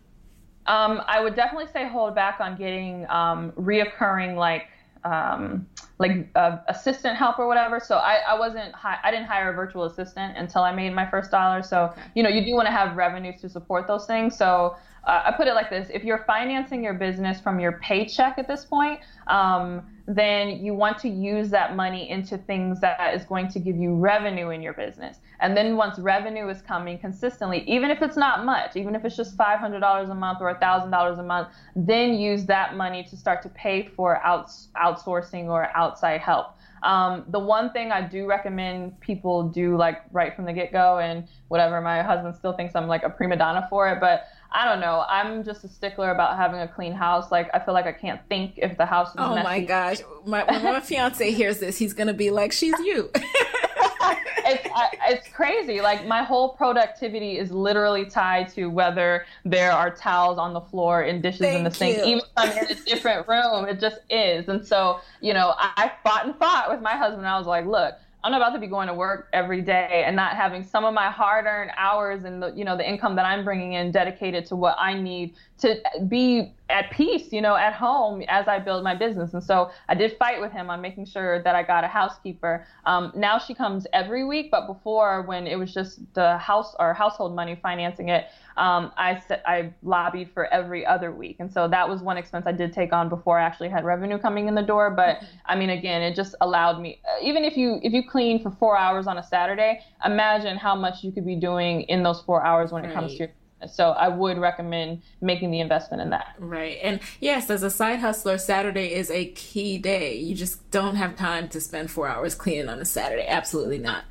[0.72, 4.68] Um, I would definitely say hold back on getting um, reoccurring like
[5.04, 5.66] um,
[5.98, 7.78] like uh, assistant help or whatever.
[7.78, 11.08] So I, I wasn't hi- I didn't hire a virtual assistant until I made my
[11.10, 11.62] first dollar.
[11.62, 12.00] So okay.
[12.14, 14.34] you know you do want to have revenues to support those things.
[14.34, 18.38] So uh, I put it like this: if you're financing your business from your paycheck
[18.38, 23.24] at this point, um, then you want to use that money into things that is
[23.24, 25.18] going to give you revenue in your business.
[25.42, 29.16] And then once revenue is coming consistently, even if it's not much, even if it's
[29.16, 33.48] just $500 a month or $1,000 a month, then use that money to start to
[33.50, 36.54] pay for outs- outsourcing or outside help.
[36.84, 40.98] Um, the one thing I do recommend people do like right from the get go,
[40.98, 44.64] and whatever, my husband still thinks I'm like a prima donna for it, but I
[44.64, 45.04] don't know.
[45.08, 47.30] I'm just a stickler about having a clean house.
[47.30, 49.44] Like I feel like I can't think if the house is Oh messy.
[49.44, 49.98] my gosh.
[50.26, 53.10] My, when my fiance hears this, he's going to be like, she's you.
[54.02, 55.80] it's I, it's crazy.
[55.80, 61.02] Like my whole productivity is literally tied to whether there are towels on the floor
[61.02, 61.98] and dishes Thank in the sink.
[61.98, 62.04] you.
[62.04, 64.48] Even if I'm in a different room, it just is.
[64.48, 67.26] And so, you know, I, I fought and fought with my husband.
[67.26, 70.14] I was like, look, I'm not about to be going to work every day and
[70.14, 73.44] not having some of my hard-earned hours and the you know the income that I'm
[73.44, 78.22] bringing in dedicated to what I need to be at peace, you know, at home
[78.28, 79.34] as I build my business.
[79.34, 82.66] And so I did fight with him on making sure that I got a housekeeper.
[82.86, 86.94] Um, now she comes every week, but before when it was just the house or
[86.94, 91.88] household money financing it, um, I I lobbied for every other week, and so that
[91.88, 94.62] was one expense I did take on before I actually had revenue coming in the
[94.62, 94.90] door.
[94.90, 95.26] But mm-hmm.
[95.46, 97.00] I mean, again, it just allowed me.
[97.04, 100.74] Uh, even if you if you clean for four hours on a Saturday, imagine how
[100.74, 102.90] much you could be doing in those four hours when right.
[102.90, 103.28] it comes to your
[103.68, 106.34] so I would recommend making the investment in that.
[106.38, 106.78] Right.
[106.82, 110.16] And yes, as a side hustler, Saturday is a key day.
[110.16, 113.26] You just don't have time to spend four hours cleaning on a Saturday.
[113.26, 114.04] Absolutely not.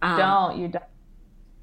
[0.00, 0.84] Um, don't you don't.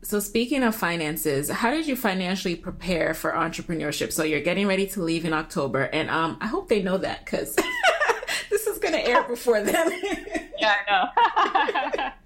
[0.02, 4.14] So speaking of finances, how did you financially prepare for entrepreneurship?
[4.14, 7.26] So you're getting ready to leave in October, and um, I hope they know that
[7.26, 7.58] because
[8.50, 9.92] this is going to air before then.
[10.58, 12.10] yeah, I know.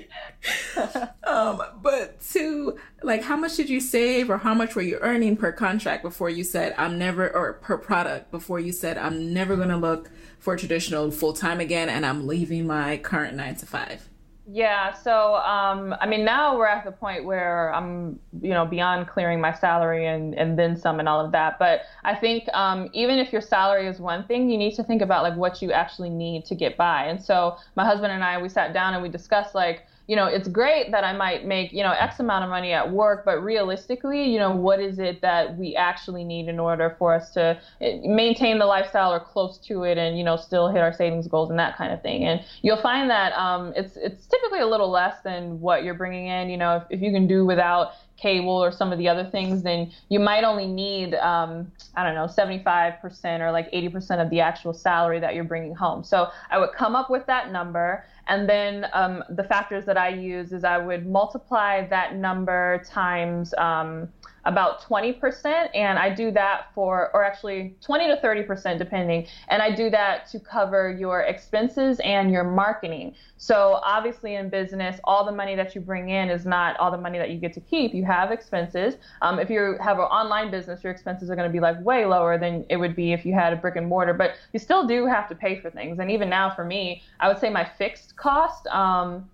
[1.24, 5.38] um, but to like, how much did you save, or how much were you earning
[5.38, 9.56] per contract before you said I'm never, or per product before you said I'm never
[9.56, 13.66] going to look for traditional full time again, and I'm leaving my current nine to
[13.66, 14.10] five?
[14.46, 19.08] Yeah, so um, I mean, now we're at the point where I'm, you know, beyond
[19.08, 21.58] clearing my salary and and then some and all of that.
[21.60, 25.02] But I think um, even if your salary is one thing, you need to think
[25.02, 27.06] about like what you actually need to get by.
[27.06, 30.26] And so my husband and I, we sat down and we discussed like you know,
[30.26, 33.42] it's great that I might make, you know, X amount of money at work, but
[33.42, 37.58] realistically, you know, what is it that we actually need in order for us to
[37.80, 41.28] eh, maintain the lifestyle or close to it and, you know, still hit our savings
[41.28, 42.26] goals and that kind of thing.
[42.26, 46.28] And you'll find that um, it's, it's typically a little less than what you're bringing
[46.28, 46.50] in.
[46.50, 49.64] You know, if, if you can do without cable or some of the other things,
[49.64, 54.40] then you might only need, um, I don't know, 75% or like 80% of the
[54.40, 56.04] actual salary that you're bringing home.
[56.04, 58.06] So I would come up with that number.
[58.28, 63.54] And then um, the factors that I use is I would multiply that number times
[63.58, 64.10] um,
[64.46, 65.70] about 20%.
[65.74, 69.28] And I do that for, or actually 20 to 30%, depending.
[69.48, 73.16] And I do that to cover your expenses and your marketing.
[73.38, 76.98] So obviously in business, all the money that you bring in is not all the
[76.98, 77.94] money that you get to keep.
[77.94, 78.96] You have expenses.
[79.22, 82.06] Um, if you have an online business, your expenses are going to be like way
[82.06, 84.14] lower than it would be if you had a brick and mortar.
[84.14, 86.00] But you still do have to pay for things.
[86.00, 88.68] And even now for me, I would say my fixed cost.
[88.68, 89.30] Um,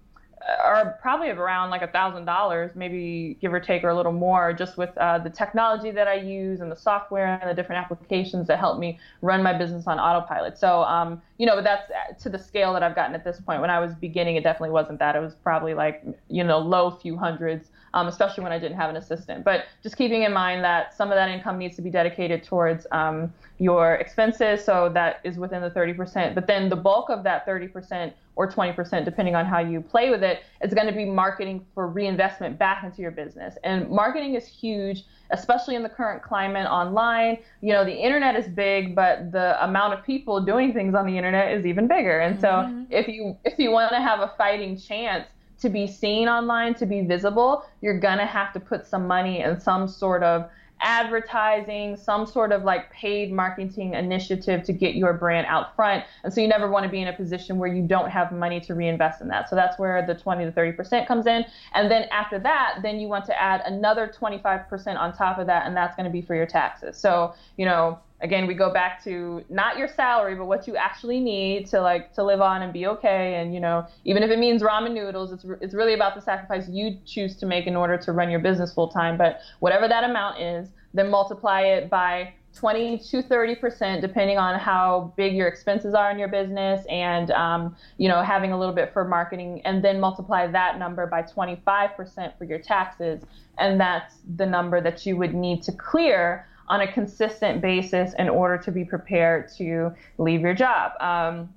[0.63, 4.54] are probably around like a thousand dollars, maybe give or take or a little more,
[4.54, 8.47] just with uh, the technology that I use and the software and the different applications
[8.47, 10.58] that help me run my business on autopilot.
[10.58, 13.39] So, um, you know, but that's uh, to the scale that I've gotten at this
[13.39, 13.62] point.
[13.62, 15.15] When I was beginning, it definitely wasn't that.
[15.15, 18.89] It was probably like, you know, low few hundreds, um, especially when I didn't have
[18.89, 19.43] an assistant.
[19.43, 22.86] But just keeping in mind that some of that income needs to be dedicated towards
[22.91, 26.36] um, your expenses, so that is within the 30%.
[26.36, 30.23] But then the bulk of that 30% or 20%, depending on how you play with
[30.23, 33.58] it, is going to be marketing for reinvestment back into your business.
[33.65, 37.39] And marketing is huge, especially in the current climate online.
[37.60, 41.17] You know, the internet is big, but the amount of people doing things on the
[41.17, 42.19] internet is even bigger.
[42.19, 42.84] And so mm-hmm.
[42.89, 45.28] if you if you want to have a fighting chance
[45.62, 49.41] to be seen online, to be visible, you're going to have to put some money
[49.41, 50.50] in some sort of
[50.82, 56.06] advertising, some sort of like paid marketing initiative to get your brand out front.
[56.24, 58.62] And so you never want to be in a position where you don't have money
[58.62, 59.50] to reinvest in that.
[59.50, 61.45] So that's where the 20 to 30% comes in.
[61.74, 65.65] And then after that, then you want to add another 25% on top of that,
[65.65, 66.98] and that's going to be for your taxes.
[66.98, 71.19] So, you know, again, we go back to not your salary, but what you actually
[71.19, 73.36] need to like to live on and be okay.
[73.36, 76.67] And you know, even if it means ramen noodles, it's it's really about the sacrifice
[76.69, 79.17] you choose to make in order to run your business full time.
[79.17, 84.59] But whatever that amount is, then multiply it by 20 to 30 percent, depending on
[84.59, 88.76] how big your expenses are in your business, and um, you know, having a little
[88.76, 93.22] bit for marketing, and then multiply that number by 25 percent for your taxes,
[93.57, 98.30] and that's the number that you would need to clear on a consistent basis in
[98.30, 100.91] order to be prepared to leave your job.
[101.01, 101.49] Um,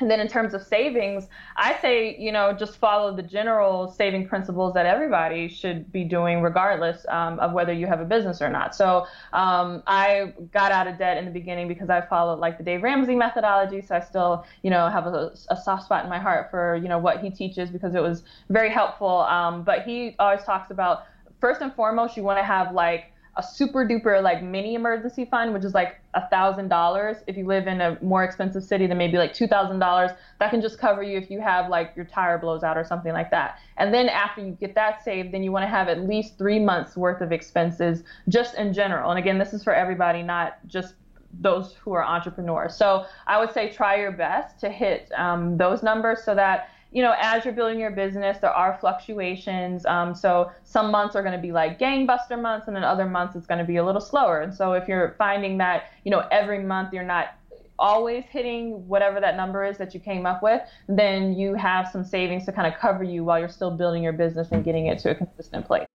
[0.00, 4.28] and then in terms of savings, I say, you know, just follow the general saving
[4.28, 8.48] principles that everybody should be doing, regardless um, of whether you have a business or
[8.48, 8.76] not.
[8.76, 12.64] So um, I got out of debt in the beginning because I followed like the
[12.64, 13.80] Dave Ramsey methodology.
[13.80, 16.88] So I still, you know, have a, a soft spot in my heart for, you
[16.88, 19.22] know, what he teaches because it was very helpful.
[19.22, 21.06] Um, but he always talks about
[21.40, 25.54] first and foremost, you want to have like a super duper like mini emergency fund,
[25.54, 27.18] which is like a thousand dollars.
[27.28, 30.10] If you live in a more expensive city, then maybe like two thousand dollars.
[30.40, 33.12] That can just cover you if you have like your tire blows out or something
[33.12, 33.60] like that.
[33.76, 36.58] And then after you get that saved, then you want to have at least three
[36.58, 39.10] months worth of expenses just in general.
[39.10, 40.94] And again, this is for everybody, not just
[41.40, 42.74] those who are entrepreneurs.
[42.74, 47.02] So I would say try your best to hit um, those numbers so that you
[47.02, 49.84] know, as you're building your business, there are fluctuations.
[49.84, 53.36] Um, so some months are going to be like gangbuster months, and then other months
[53.36, 54.40] it's going to be a little slower.
[54.40, 57.34] And so if you're finding that, you know, every month you're not
[57.78, 62.04] always hitting whatever that number is that you came up with, then you have some
[62.04, 64.98] savings to kind of cover you while you're still building your business and getting it
[64.98, 65.86] to a consistent place.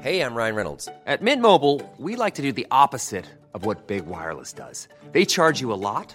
[0.00, 0.88] Hey, I'm Ryan Reynolds.
[1.06, 3.24] At Mint Mobile, we like to do the opposite
[3.54, 4.88] of what Big Wireless does.
[5.12, 6.14] They charge you a lot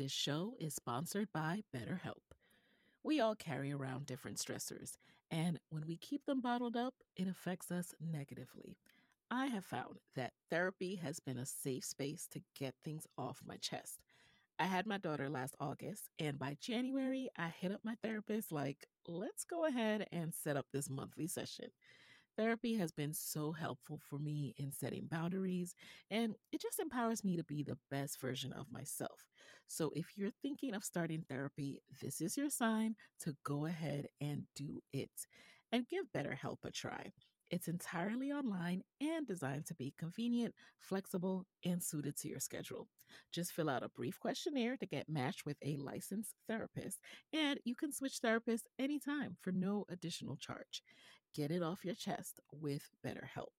[0.00, 2.32] This show is sponsored by BetterHelp.
[3.02, 4.92] We all carry around different stressors,
[5.30, 8.78] and when we keep them bottled up, it affects us negatively.
[9.30, 13.58] I have found that therapy has been a safe space to get things off my
[13.58, 13.98] chest.
[14.58, 18.86] I had my daughter last August, and by January, I hit up my therapist like,
[19.06, 21.66] let's go ahead and set up this monthly session.
[22.38, 25.74] Therapy has been so helpful for me in setting boundaries,
[26.10, 29.29] and it just empowers me to be the best version of myself.
[29.72, 34.42] So, if you're thinking of starting therapy, this is your sign to go ahead and
[34.56, 35.12] do it
[35.70, 37.12] and give BetterHelp a try.
[37.52, 42.88] It's entirely online and designed to be convenient, flexible, and suited to your schedule.
[43.30, 46.98] Just fill out a brief questionnaire to get matched with a licensed therapist,
[47.32, 50.82] and you can switch therapists anytime for no additional charge.
[51.32, 53.54] Get it off your chest with BetterHelp.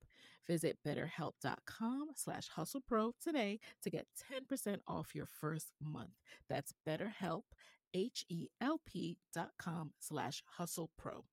[0.48, 4.08] Visit betterhelp.com slash hustlepro today to get
[4.52, 6.18] 10% off your first month.
[6.50, 7.44] That's betterhelp,
[7.94, 11.24] H-E-L-P dot com slash hustlepro.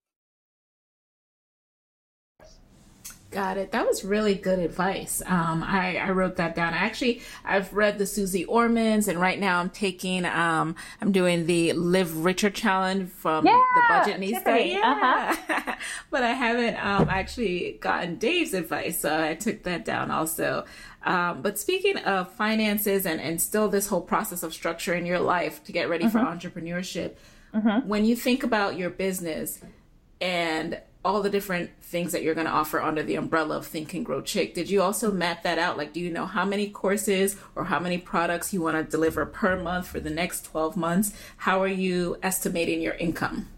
[3.31, 3.73] Got it.
[3.73, 5.21] That was really good advice.
[5.27, 6.73] Um, I, I wrote that down.
[6.73, 11.75] Actually, I've read the Suze Ormans, and right now I'm taking, um, I'm doing the
[11.75, 14.73] Live Richer challenge from yeah, the Budgetnista.
[14.73, 15.37] Yeah.
[15.47, 15.75] Uh-huh.
[16.11, 20.65] but I haven't um, actually gotten Dave's advice, so I took that down also.
[21.03, 25.63] Um, but speaking of finances and, and still this whole process of structuring your life
[25.65, 26.19] to get ready Mm-hmm.
[26.19, 27.17] for entrepreneurship,
[27.85, 29.61] when you think about your business
[30.21, 33.95] and all the different things that you're going to offer under the umbrella of Think
[33.95, 35.79] and Grow Chick, did you also map that out?
[35.79, 39.25] Like, do you know how many courses or how many products you want to deliver
[39.25, 41.15] per month for the next 12 months?
[41.39, 43.49] How are you estimating your income?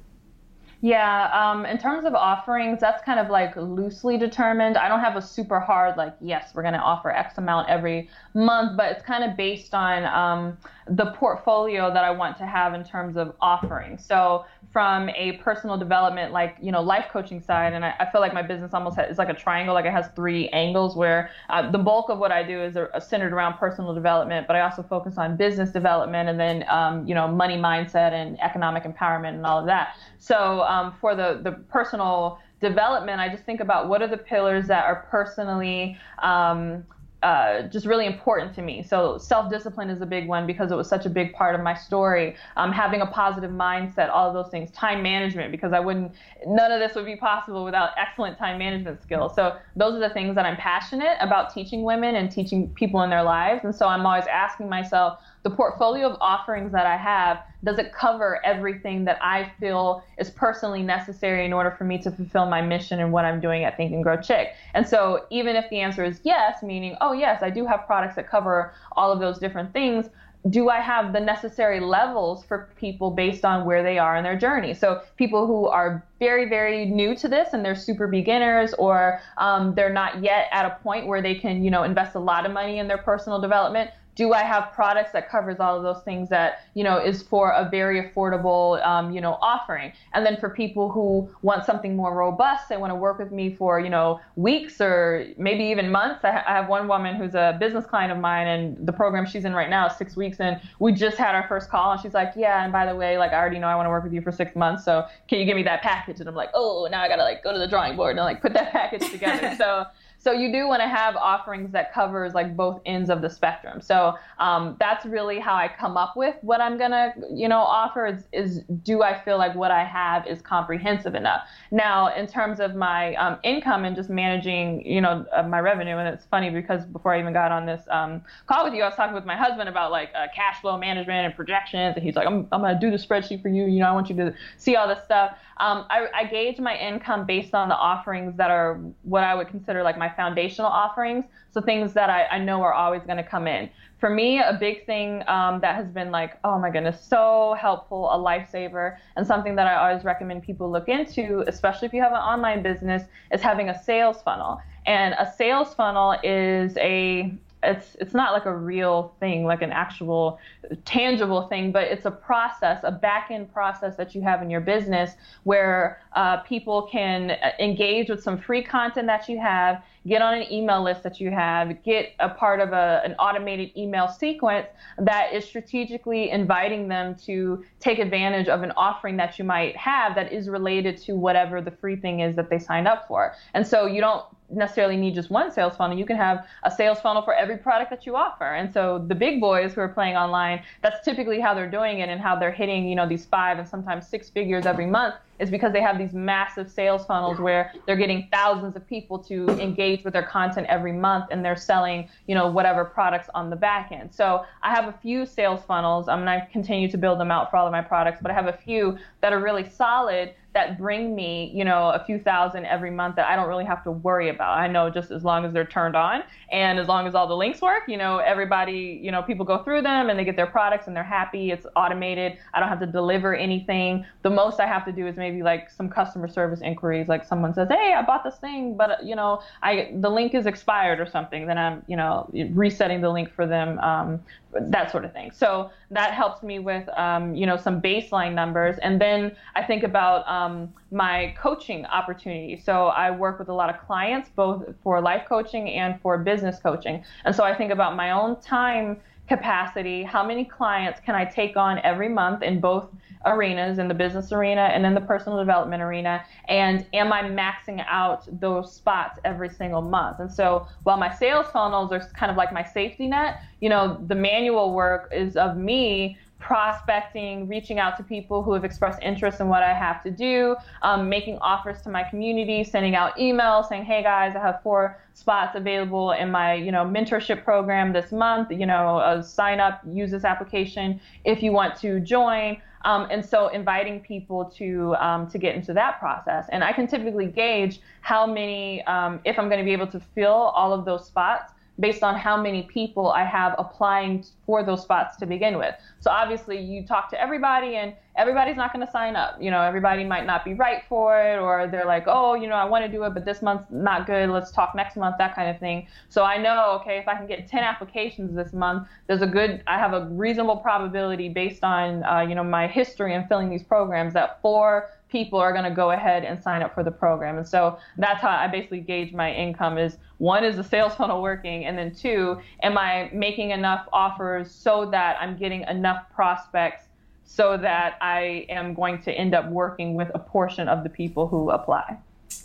[0.82, 4.78] Yeah, um, in terms of offerings, that's kind of like loosely determined.
[4.78, 8.08] I don't have a super hard, like, yes, we're going to offer X amount every
[8.32, 10.56] month, but it's kind of based on um,
[10.88, 14.06] the portfolio that I want to have in terms of offerings.
[14.06, 18.22] So from a personal development, like, you know, life coaching side, and I, I feel
[18.22, 21.30] like my business almost has, is like a triangle, like it has three angles where
[21.50, 24.60] uh, the bulk of what I do is uh, centered around personal development, but I
[24.60, 29.34] also focus on business development and then, um, you know, money mindset and economic empowerment
[29.34, 29.96] and all of that.
[30.20, 34.68] So um, for the, the personal development, I just think about what are the pillars
[34.68, 36.84] that are personally um,
[37.22, 38.82] uh, just really important to me.
[38.82, 41.62] So self discipline is a big one because it was such a big part of
[41.62, 42.36] my story.
[42.56, 44.70] Um, having a positive mindset, all of those things.
[44.70, 46.12] Time management because I wouldn't,
[46.46, 49.34] none of this would be possible without excellent time management skills.
[49.34, 53.10] So those are the things that I'm passionate about teaching women and teaching people in
[53.10, 53.64] their lives.
[53.64, 57.92] And so I'm always asking myself, the portfolio of offerings that I have, does it
[57.92, 62.60] cover everything that I feel is personally necessary in order for me to fulfill my
[62.60, 64.54] mission and what I'm doing at Think and Grow Chick?
[64.74, 68.16] And so, even if the answer is yes, meaning, oh, yes, I do have products
[68.16, 70.10] that cover all of those different things,
[70.48, 74.38] do I have the necessary levels for people based on where they are in their
[74.38, 74.72] journey?
[74.72, 79.74] So people who are very, very new to this and they're super beginners, or um,
[79.74, 82.52] they're not yet at a point where they can, you know, invest a lot of
[82.52, 83.90] money in their personal development
[84.20, 87.52] do I have products that covers all of those things that you know is for
[87.52, 89.94] a very affordable um, you know offering?
[90.12, 93.54] And then for people who want something more robust they want to work with me
[93.54, 96.22] for you know weeks or maybe even months.
[96.22, 99.24] I, ha- I have one woman who's a business client of mine and the program
[99.24, 102.00] she's in right now is six weeks and we just had our first call and
[102.02, 104.04] she's like yeah and by the way like I already know I want to work
[104.04, 106.20] with you for six months so can you give me that package?
[106.20, 108.42] And I'm like oh now I gotta like go to the drawing board and like
[108.42, 109.54] put that package together.
[109.56, 109.86] So
[110.22, 113.80] so you do want to have offerings that covers like both ends of the spectrum.
[113.80, 118.06] So um, that's really how I come up with what I'm gonna, you know, offer
[118.06, 121.42] is, is do I feel like what I have is comprehensive enough?
[121.70, 125.96] Now, in terms of my um, income and just managing, you know, uh, my revenue,
[125.96, 128.88] and it's funny because before I even got on this um, call with you, I
[128.88, 132.16] was talking with my husband about like uh, cash flow management and projections, and he's
[132.16, 133.64] like, I'm, I'm gonna do the spreadsheet for you.
[133.64, 135.34] You know, I want you to see all this stuff.
[135.60, 139.48] Um, I, I gauge my income based on the offerings that are what I would
[139.48, 141.24] consider like my foundational offerings.
[141.52, 143.70] So things that I, I know are always going to come in.
[143.98, 148.10] For me, a big thing um, that has been like, oh my goodness, so helpful,
[148.10, 152.12] a lifesaver, and something that I always recommend people look into, especially if you have
[152.12, 153.02] an online business,
[153.32, 154.60] is having a sales funnel.
[154.86, 159.70] And a sales funnel is a it's it's not like a real thing like an
[159.70, 160.38] actual
[160.84, 164.60] tangible thing but it's a process a back end process that you have in your
[164.60, 165.12] business
[165.44, 170.34] where uh, people can uh, engage with some free content that you have get on
[170.34, 174.66] an email list that you have get a part of a, an automated email sequence
[174.98, 180.14] that is strategically inviting them to take advantage of an offering that you might have
[180.14, 183.34] that is related to whatever the free thing is that they signed up for.
[183.54, 185.96] And so you don't necessarily need just one sales funnel.
[185.96, 188.44] You can have a sales funnel for every product that you offer.
[188.44, 192.08] And so the big boys who are playing online, that's typically how they're doing it
[192.08, 195.50] and how they're hitting, you know, these five and sometimes six figures every month is
[195.50, 200.04] because they have these massive sales funnels where they're getting thousands of people to engage
[200.04, 203.90] with their content every month and they're selling, you know, whatever products on the back
[203.90, 204.14] end.
[204.14, 206.08] So I have a few sales funnels.
[206.08, 208.34] I'm going to continue to build them out for all of my products, but I
[208.34, 212.66] have a few that are really solid that bring me, you know, a few thousand
[212.66, 214.58] every month that I don't really have to worry about.
[214.58, 217.36] I know just as long as they're turned on and as long as all the
[217.36, 220.48] links work, you know, everybody, you know, people go through them and they get their
[220.48, 221.52] products and they're happy.
[221.52, 222.36] It's automated.
[222.52, 224.04] I don't have to deliver anything.
[224.22, 227.54] The most I have to do is maybe like some customer service inquiries, like someone
[227.54, 231.06] says, "Hey, I bought this thing, but you know, I the link is expired or
[231.06, 234.20] something." Then I'm, you know, resetting the link for them um,
[234.52, 235.30] that sort of thing.
[235.30, 238.76] So that helps me with, um, you know, some baseline numbers.
[238.78, 242.64] And then I think about um, my coaching opportunities.
[242.64, 246.58] So I work with a lot of clients, both for life coaching and for business
[246.60, 247.04] coaching.
[247.24, 249.00] And so I think about my own time
[249.30, 250.02] capacity.
[250.02, 252.88] How many clients can I take on every month in both
[253.24, 256.24] arenas, in the business arena and in the personal development arena?
[256.48, 260.18] And am I maxing out those spots every single month?
[260.18, 264.02] And so while my sales funnels are kind of like my safety net, you know,
[264.08, 269.40] the manual work is of me prospecting, reaching out to people who have expressed interest
[269.40, 273.68] in what I have to do, um, making offers to my community, sending out emails
[273.68, 278.10] saying, "Hey guys, I have four spots available in my you know mentorship program this
[278.10, 278.50] month.
[278.50, 283.24] You know, uh, sign up, use this application if you want to join." Um, and
[283.24, 287.80] so inviting people to um, to get into that process, and I can typically gauge
[288.00, 291.52] how many, um, if I'm going to be able to fill all of those spots
[291.80, 295.74] based on how many people I have applying for those spots to begin with.
[296.00, 299.40] So obviously you talk to everybody and everybody's not going to sign up.
[299.40, 302.54] You know, everybody might not be right for it or they're like, "Oh, you know,
[302.54, 304.28] I want to do it, but this month's not good.
[304.28, 305.86] Let's talk next month." That kind of thing.
[306.08, 309.62] So I know, okay, if I can get 10 applications this month, there's a good
[309.66, 313.62] I have a reasonable probability based on uh, you know, my history in filling these
[313.62, 317.36] programs that four people are going to go ahead and sign up for the program.
[317.36, 321.22] And so that's how I basically gauge my income is one is the sales funnel
[321.22, 326.84] working and then two, am I making enough offers so that I'm getting enough prospects
[327.24, 331.28] so that I am going to end up working with a portion of the people
[331.28, 331.98] who apply.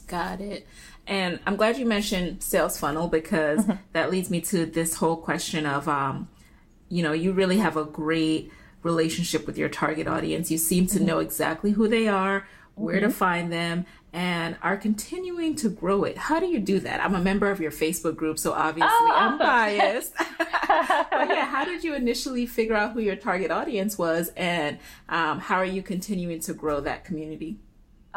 [0.05, 0.67] Got it.
[1.07, 3.81] And I'm glad you mentioned sales funnel because mm-hmm.
[3.93, 6.29] that leads me to this whole question of um,
[6.89, 8.51] you know, you really have a great
[8.85, 10.49] relationship with your target audience.
[10.51, 11.07] You seem to mm-hmm.
[11.07, 13.07] know exactly who they are, where mm-hmm.
[13.07, 16.17] to find them, and are continuing to grow it.
[16.17, 17.03] How do you do that?
[17.03, 20.13] I'm a member of your Facebook group, so obviously oh, I'm biased.
[20.17, 24.77] but yeah, how did you initially figure out who your target audience was, and
[25.09, 27.57] um, how are you continuing to grow that community?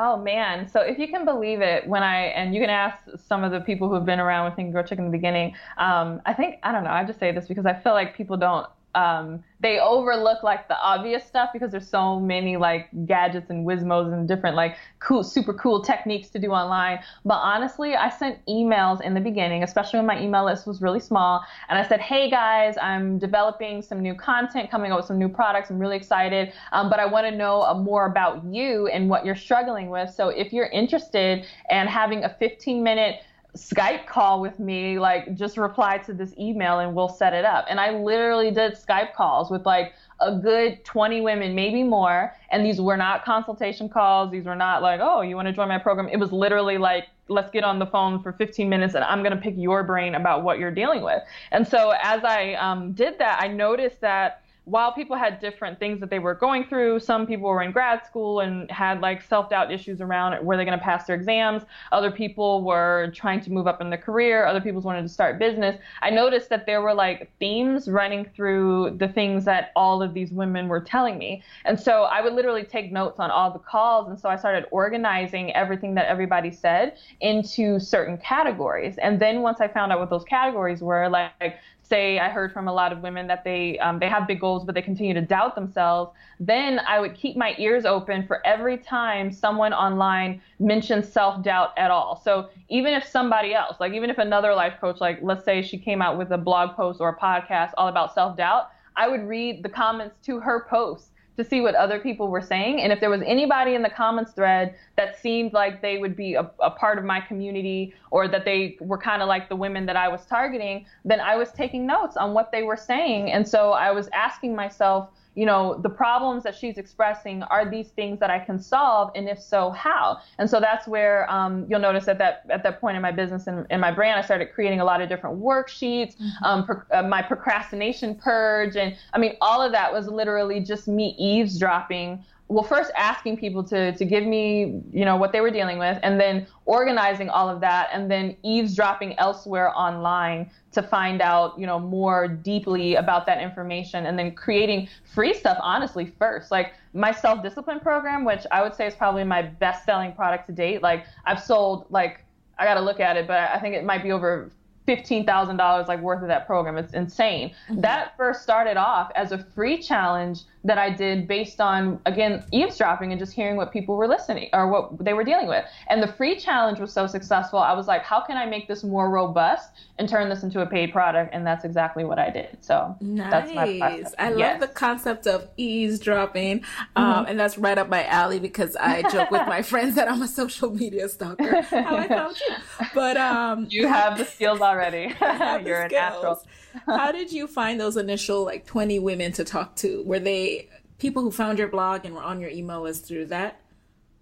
[0.01, 0.69] Oh man.
[0.69, 3.61] So if you can believe it, when I, and you can ask some of the
[3.61, 6.61] people who have been around with Think Grow Chicken in the beginning, um, I think,
[6.63, 9.79] I don't know, I just say this because I feel like people don't um, they
[9.81, 14.57] overlook like the obvious stuff because there's so many like gadgets and Wizmos and different
[14.57, 17.01] like cool, super cool techniques to do online.
[17.25, 21.01] But honestly, I sent emails in the beginning, especially when my email list was really
[21.01, 21.45] small.
[21.69, 25.29] And I said, hey guys, I'm developing some new content, coming up with some new
[25.29, 25.71] products.
[25.71, 26.53] I'm really excited.
[26.73, 30.11] Um, but I want to know uh, more about you and what you're struggling with.
[30.11, 33.23] So if you're interested and having a 15 minute
[33.57, 37.65] Skype call with me, like just reply to this email and we'll set it up.
[37.69, 42.35] And I literally did Skype calls with like a good 20 women, maybe more.
[42.51, 44.31] And these were not consultation calls.
[44.31, 46.09] These were not like, oh, you want to join my program.
[46.09, 49.35] It was literally like, let's get on the phone for 15 minutes and I'm going
[49.35, 51.23] to pick your brain about what you're dealing with.
[51.51, 56.01] And so as I um, did that, I noticed that while people had different things
[56.01, 59.51] that they were going through, some people were in grad school and had like self
[59.51, 61.63] doubt issues around were they going to pass their exams.
[61.91, 64.45] Other people were trying to move up in their career.
[64.45, 65.77] Other people wanted to start business.
[66.03, 70.31] I noticed that there were like themes running through the things that all of these
[70.31, 71.43] women were telling me.
[71.65, 74.09] And so I would literally take notes on all the calls.
[74.09, 78.99] And so I started organizing everything that everybody said into certain categories.
[78.99, 81.57] And then once I found out what those categories were, like
[81.89, 84.65] say I heard from a lot of women that they um, they have big goals
[84.65, 88.77] but they continue to doubt themselves, then I would keep my ears open for every
[88.79, 92.21] time someone online mentions self doubt at all.
[92.23, 95.79] So even if somebody else, like even if another life coach, like let's say she
[95.79, 99.23] came out with a blog post or a podcast all about self doubt, I would
[99.23, 102.81] read the comments to her post to see what other people were saying.
[102.81, 106.35] And if there was anybody in the comments thread that seemed like they would be
[106.35, 109.87] a, a part of my community or that they were kind of like the women
[109.87, 113.31] that I was targeting, then I was taking notes on what they were saying.
[113.31, 117.91] And so I was asking myself, you know, the problems that she's expressing are these
[117.91, 120.19] things that I can solve, and if so, how?
[120.37, 123.47] And so that's where um, you'll notice at that at that point in my business
[123.47, 126.45] and in my brand, I started creating a lot of different worksheets, mm-hmm.
[126.45, 130.89] um, pro- uh, my procrastination purge, and I mean, all of that was literally just
[130.89, 135.51] me eavesdropping well first asking people to to give me you know what they were
[135.51, 141.21] dealing with and then organizing all of that and then eavesdropping elsewhere online to find
[141.21, 146.51] out you know more deeply about that information and then creating free stuff honestly first
[146.51, 150.53] like my self-discipline program which i would say is probably my best selling product to
[150.53, 152.25] date like i've sold like
[152.59, 154.51] I got to look at it, but I think it might be over
[154.89, 156.77] $15,000 like worth of that program.
[156.77, 157.51] It's insane.
[157.69, 157.83] Mm-hmm.
[157.83, 163.13] That first started off as a free challenge that I did based on again eavesdropping
[163.13, 165.65] and just hearing what people were listening or what they were dealing with.
[165.89, 167.59] And the free challenge was so successful.
[167.59, 170.67] I was like, how can I make this more robust and turn this into a
[170.67, 171.33] paid product?
[171.33, 172.59] And that's exactly what I did.
[172.61, 173.31] So nice.
[173.31, 174.15] that's my process.
[174.19, 174.39] I yes.
[174.39, 176.65] love the concept of eavesdropping.
[176.97, 177.31] Um, mm-hmm.
[177.31, 180.29] and that's right up my alley because I joke with my friends that I'm a
[180.29, 181.63] social media stalker.
[181.63, 182.55] How I found you.
[182.95, 185.15] But um you have the skills already.
[185.65, 186.43] You're a natural.
[186.87, 190.03] How did you find those initial like 20 women to talk to?
[190.05, 190.69] Were they
[190.99, 193.61] people who found your blog and were on your email list through that?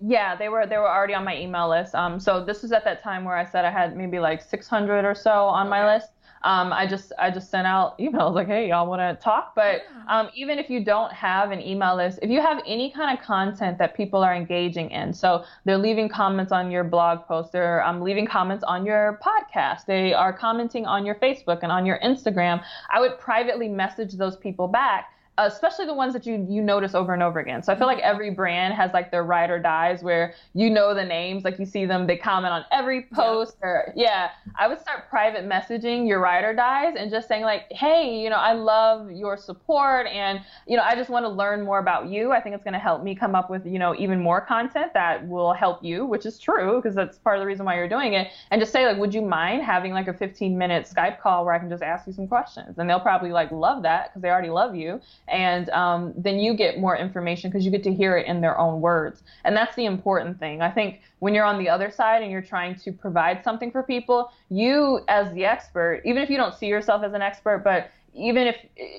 [0.01, 1.95] Yeah, they were they were already on my email list.
[1.95, 5.05] Um, so this was at that time where I said I had maybe like 600
[5.05, 5.71] or so on okay.
[5.71, 6.11] my list
[6.43, 9.55] um, I just I just sent out emails like, hey, y'all want to talk?
[9.55, 13.17] But um, even if you don't have an email list, if you have any kind
[13.19, 17.53] of content that people are engaging in, so they're leaving comments on your blog post,
[17.53, 21.87] they're um, leaving comments on your podcast, they are commenting on your Facebook and on
[21.87, 26.63] your Instagram, I would privately message those people back especially the ones that you you
[26.63, 27.63] notice over and over again.
[27.63, 30.95] So I feel like every brand has like their ride or dies where you know
[30.95, 33.67] the names, like you see them, they comment on every post yeah.
[33.67, 34.31] or yeah.
[34.59, 38.31] I would start private messaging your ride or dies and just saying like, hey, you
[38.31, 42.09] know, I love your support and you know, I just want to learn more about
[42.09, 42.33] you.
[42.33, 44.95] I think it's going to help me come up with you know even more content
[44.95, 47.89] that will help you, which is true because that's part of the reason why you're
[47.89, 48.29] doing it.
[48.51, 51.55] And just say like, would you mind having like a 15 minute Skype call where
[51.55, 52.79] I can just ask you some questions?
[52.79, 56.55] And they'll probably like love that because they already love you and um, then you
[56.55, 59.23] get more information because you get to hear it in their own words.
[59.45, 60.63] And that's the important thing.
[60.63, 63.83] I think when you're on the other side and you're trying to provide something for
[63.83, 67.91] people you as the expert even if you don't see yourself as an expert but
[68.17, 68.57] even if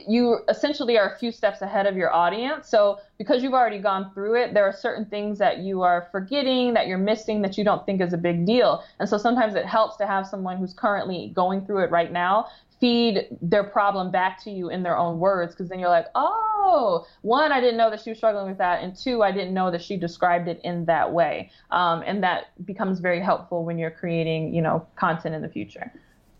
[0.07, 2.69] you essentially are a few steps ahead of your audience.
[2.69, 6.73] So, because you've already gone through it, there are certain things that you are forgetting,
[6.75, 8.83] that you're missing, that you don't think is a big deal.
[8.99, 12.47] And so, sometimes it helps to have someone who's currently going through it right now
[12.79, 15.55] feed their problem back to you in their own words.
[15.55, 18.83] Because then you're like oh one i didn't know that she was struggling with that.
[18.83, 21.49] And two i didn't know that she described it in that way.
[21.71, 25.91] Um, and that becomes very helpful when you're creating you know content in the future.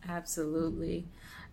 [0.07, 1.05] Absolutely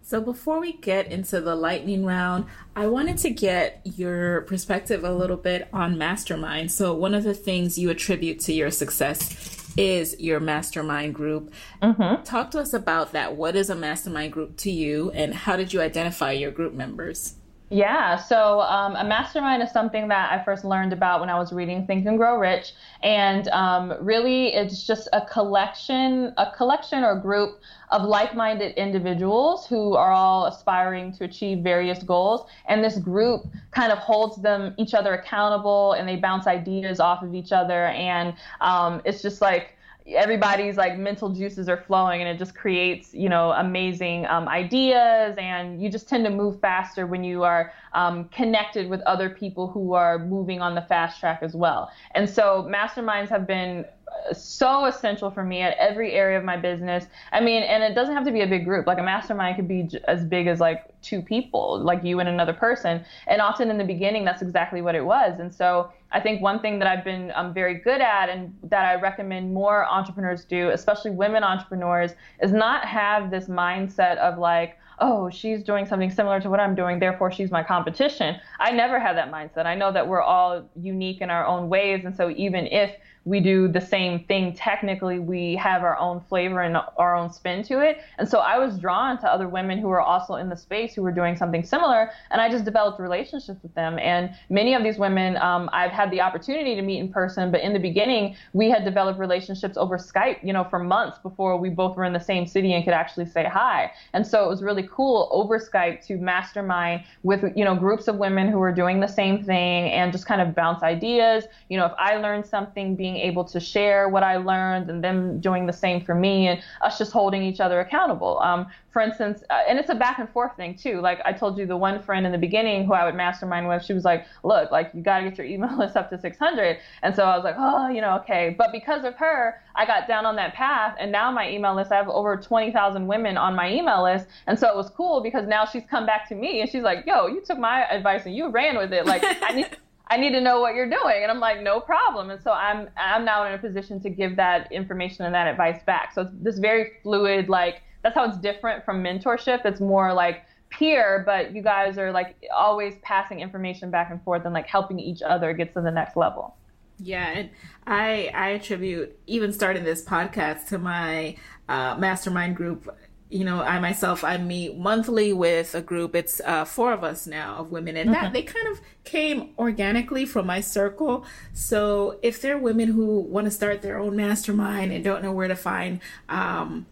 [0.06, 2.44] so before we get into the lightning round,
[2.76, 6.70] I wanted to get your perspective a little bit on mastermind.
[6.70, 11.52] So one of the things you attribute to your success is your mastermind group.
[11.82, 12.22] Mm-hmm.
[12.22, 13.34] Talk to us about that.
[13.34, 17.36] What is a mastermind group to you, and how did you identify your group members?
[17.70, 21.50] Yeah, so um, a mastermind is something that I first learned about when I was
[21.50, 27.18] reading Think and Grow Rich, and um, really it's just a collection, a collection or
[27.18, 27.60] group
[27.90, 33.90] of like-minded individuals who are all aspiring to achieve various goals, and this group kind
[33.90, 38.34] of holds them each other accountable, and they bounce ideas off of each other, and
[38.60, 39.70] um, it's just like
[40.06, 45.34] everybody's like mental juices are flowing and it just creates you know amazing um, ideas
[45.38, 49.68] and you just tend to move faster when you are um, connected with other people
[49.68, 51.90] who are moving on the fast track as well.
[52.14, 53.86] And so masterminds have been
[54.32, 57.06] so essential for me at every area of my business.
[57.32, 58.86] I mean, and it doesn't have to be a big group.
[58.86, 62.52] Like a mastermind could be as big as like two people, like you and another
[62.52, 63.04] person.
[63.26, 65.38] And often in the beginning, that's exactly what it was.
[65.40, 68.84] And so I think one thing that I've been um, very good at and that
[68.86, 74.78] I recommend more entrepreneurs do, especially women entrepreneurs, is not have this mindset of like,
[75.00, 78.36] oh, she's doing something similar to what I'm doing, therefore she's my competition.
[78.60, 79.66] I never had that mindset.
[79.66, 82.04] I know that we're all unique in our own ways.
[82.04, 82.94] And so even if
[83.24, 84.54] we do the same thing.
[84.54, 87.98] Technically, we have our own flavor and our own spin to it.
[88.18, 91.02] And so I was drawn to other women who were also in the space who
[91.02, 92.10] were doing something similar.
[92.30, 93.98] And I just developed relationships with them.
[93.98, 97.50] And many of these women um, I've had the opportunity to meet in person.
[97.50, 101.56] But in the beginning, we had developed relationships over Skype, you know, for months before
[101.56, 103.90] we both were in the same city and could actually say hi.
[104.12, 108.16] And so it was really cool over Skype to mastermind with, you know, groups of
[108.16, 111.44] women who were doing the same thing and just kind of bounce ideas.
[111.68, 115.02] You know, if I learned something being being able to share what I learned and
[115.02, 118.40] them doing the same for me and us just holding each other accountable.
[118.40, 121.00] Um, for instance, uh, and it's a back and forth thing too.
[121.00, 123.84] Like I told you, the one friend in the beginning who I would mastermind with,
[123.84, 126.78] she was like, look, like you got to get your email list up to 600.
[127.02, 128.54] And so I was like, oh, you know, okay.
[128.56, 130.96] But because of her, I got down on that path.
[131.00, 134.26] And now my email list, I have over 20,000 women on my email list.
[134.46, 137.04] And so it was cool because now she's come back to me and she's like,
[137.06, 139.06] yo, you took my advice and you ran with it.
[139.06, 139.76] Like I need.
[140.08, 141.22] I need to know what you're doing.
[141.22, 142.30] And I'm like, no problem.
[142.30, 145.82] And so I'm I'm now in a position to give that information and that advice
[145.84, 146.12] back.
[146.12, 149.64] So it's this very fluid, like that's how it's different from mentorship.
[149.64, 154.44] It's more like peer, but you guys are like always passing information back and forth
[154.44, 156.56] and like helping each other get to the next level.
[156.98, 157.50] Yeah, and
[157.86, 161.36] I I attribute even starting this podcast to my
[161.68, 162.94] uh, mastermind group
[163.30, 166.14] you know, I myself, I meet monthly with a group.
[166.14, 170.24] It's uh, four of us now of women, and that they kind of came organically
[170.26, 171.24] from my circle.
[171.52, 175.32] So if there are women who want to start their own mastermind and don't know
[175.32, 176.86] where to find um,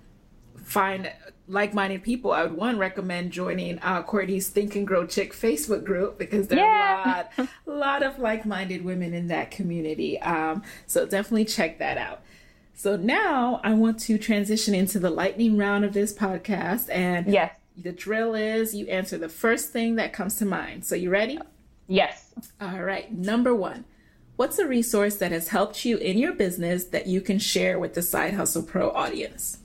[0.57, 1.13] find
[1.49, 6.19] like-minded people, I would one recommend joining uh, Courtney's Think and Grow Chick Facebook group
[6.19, 6.65] because there yeah.
[6.67, 10.19] are a lot, a lot of like-minded women in that community.
[10.21, 12.23] Um, so definitely check that out.
[12.75, 16.89] So now I want to transition into the lightning round of this podcast.
[16.91, 20.85] And yes, the drill is you answer the first thing that comes to mind.
[20.85, 21.39] So you ready?
[21.89, 22.33] Yes.
[22.61, 23.13] All right.
[23.13, 23.85] Number one,
[24.37, 27.95] what's a resource that has helped you in your business that you can share with
[27.95, 29.59] the Side Hustle Pro audience?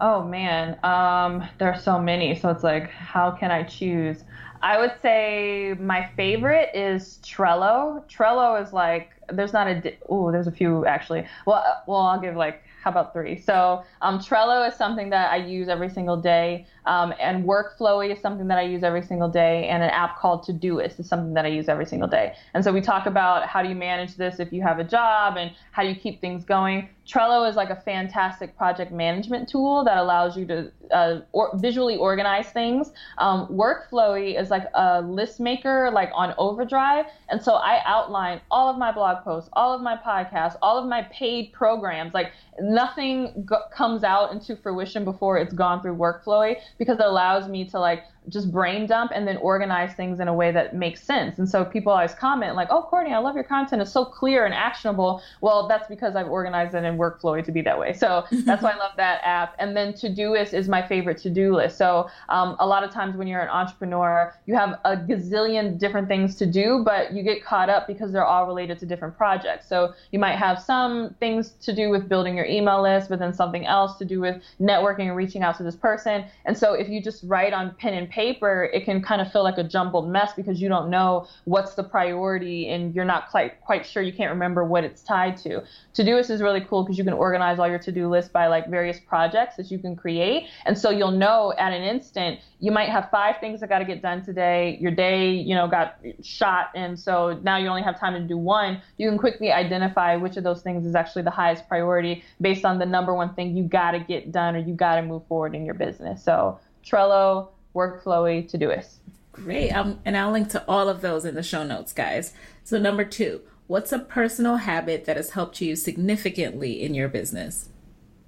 [0.00, 2.34] Oh man, um, there are so many.
[2.34, 4.24] So it's like, how can I choose?
[4.62, 8.04] I would say my favorite is Trello.
[8.08, 11.26] Trello is like there's not a oh there's a few actually.
[11.46, 13.38] Well, well I'll give like how about three?
[13.38, 18.20] So um, Trello is something that I use every single day, um, and Workflowy is
[18.20, 21.44] something that I use every single day, and an app called Todoist is something that
[21.44, 22.34] I use every single day.
[22.54, 25.36] And so we talk about how do you manage this if you have a job,
[25.36, 26.88] and how do you keep things going.
[27.06, 31.96] Trello is like a fantastic project management tool that allows you to uh, or visually
[31.96, 32.92] organize things.
[33.18, 38.68] Um, Workflowy is like a list maker, like on Overdrive, and so I outline all
[38.68, 42.14] of my blog posts, all of my podcasts, all of my paid programs.
[42.14, 47.48] Like nothing go- comes out into fruition before it's gone through Workflowy because it allows
[47.48, 51.02] me to like just brain dump and then organize things in a way that makes
[51.02, 51.38] sense.
[51.38, 53.82] And so people always comment like, "Oh, Courtney, I love your content.
[53.82, 57.62] It's so clear and actionable." Well, that's because I've organized it in Workflowy to be
[57.62, 57.92] that way.
[57.92, 59.56] So that's why I love that app.
[59.58, 61.78] And then Todoist is my favorite to-do list.
[61.78, 66.08] So um, a lot of times when you're an entrepreneur, you have a gazillion different
[66.08, 69.68] things to do, but you get caught up because they're all related to different projects.
[69.68, 73.32] So you might have some things to do with building your email list, but then
[73.32, 76.24] something else to do with networking and reaching out to this person.
[76.44, 79.42] And so if you just write on pen and paper, it can kind of feel
[79.42, 83.60] like a jumbled mess because you don't know what's the priority and you're not quite
[83.60, 84.02] quite sure.
[84.02, 85.62] You can't remember what it's tied to.
[85.94, 89.00] Todoist is really cool because you can organize all your to-do list by like various
[89.00, 93.08] projects that you can create, and so you'll know at an instant you might have
[93.10, 94.76] five things that got to get done today.
[94.80, 98.36] Your day, you know, got shot, and so now you only have time to do
[98.36, 98.82] one.
[98.98, 102.78] You can quickly identify which of those things is actually the highest priority based on
[102.78, 105.54] the number one thing you got to get done or you got to move forward
[105.54, 106.22] in your business.
[106.22, 108.96] So Trello, Workflowy, to do Todoist.
[109.32, 109.70] Great.
[109.70, 112.32] Um, and I'll link to all of those in the show notes, guys.
[112.64, 117.68] So, number two, what's a personal habit that has helped you significantly in your business?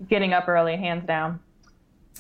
[0.08, 1.40] Getting up early, hands down.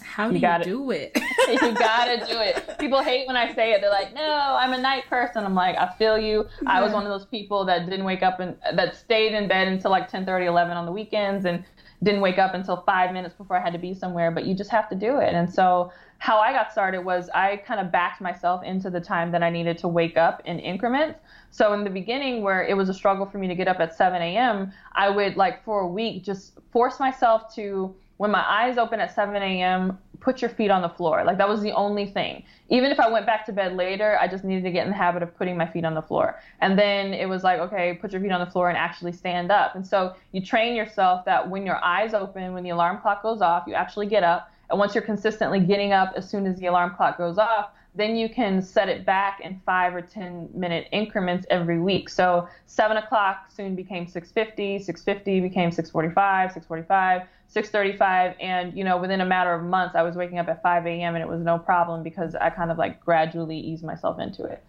[0.00, 1.16] How do you, gotta, do it?
[1.48, 2.78] you gotta do it.
[2.78, 3.80] People hate when I say it.
[3.80, 6.70] They're like, "No, I'm a night person." I'm like, "I feel you." Yeah.
[6.70, 9.68] I was one of those people that didn't wake up and that stayed in bed
[9.68, 11.64] until like 10, 30, 11 on the weekends, and
[12.02, 14.30] didn't wake up until five minutes before I had to be somewhere.
[14.30, 15.34] But you just have to do it.
[15.34, 15.92] And so
[16.22, 19.50] how I got started was I kind of backed myself into the time that I
[19.50, 21.18] needed to wake up in increments.
[21.50, 23.96] So in the beginning, where it was a struggle for me to get up at
[23.96, 28.78] 7 a.m., I would like for a week just force myself to when my eyes
[28.78, 31.24] open at 7 a.m., put your feet on the floor.
[31.24, 32.44] Like that was the only thing.
[32.68, 34.96] Even if I went back to bed later, I just needed to get in the
[34.96, 36.38] habit of putting my feet on the floor.
[36.60, 39.50] And then it was like, okay, put your feet on the floor and actually stand
[39.50, 39.74] up.
[39.74, 43.40] And so you train yourself that when your eyes open, when the alarm clock goes
[43.40, 44.51] off, you actually get up.
[44.72, 48.16] And once you're consistently getting up as soon as the alarm clock goes off, then
[48.16, 52.08] you can set it back in five or 10 minute increments every week.
[52.08, 58.34] So 7 o'clock soon became 6.50, 6.50 became 6.45, 6.45, 6.35.
[58.40, 61.16] And, you know, within a matter of months, I was waking up at 5 a.m.
[61.16, 64.64] and it was no problem because I kind of like gradually eased myself into it.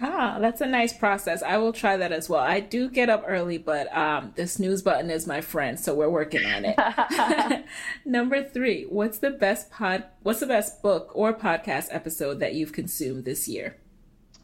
[0.00, 1.42] Ah, that's a nice process.
[1.42, 2.40] I will try that as well.
[2.40, 6.10] I do get up early, but um, the snooze button is my friend, so we're
[6.10, 7.64] working on it.
[8.04, 10.04] Number three, what's the best pod?
[10.22, 13.76] What's the best book or podcast episode that you've consumed this year?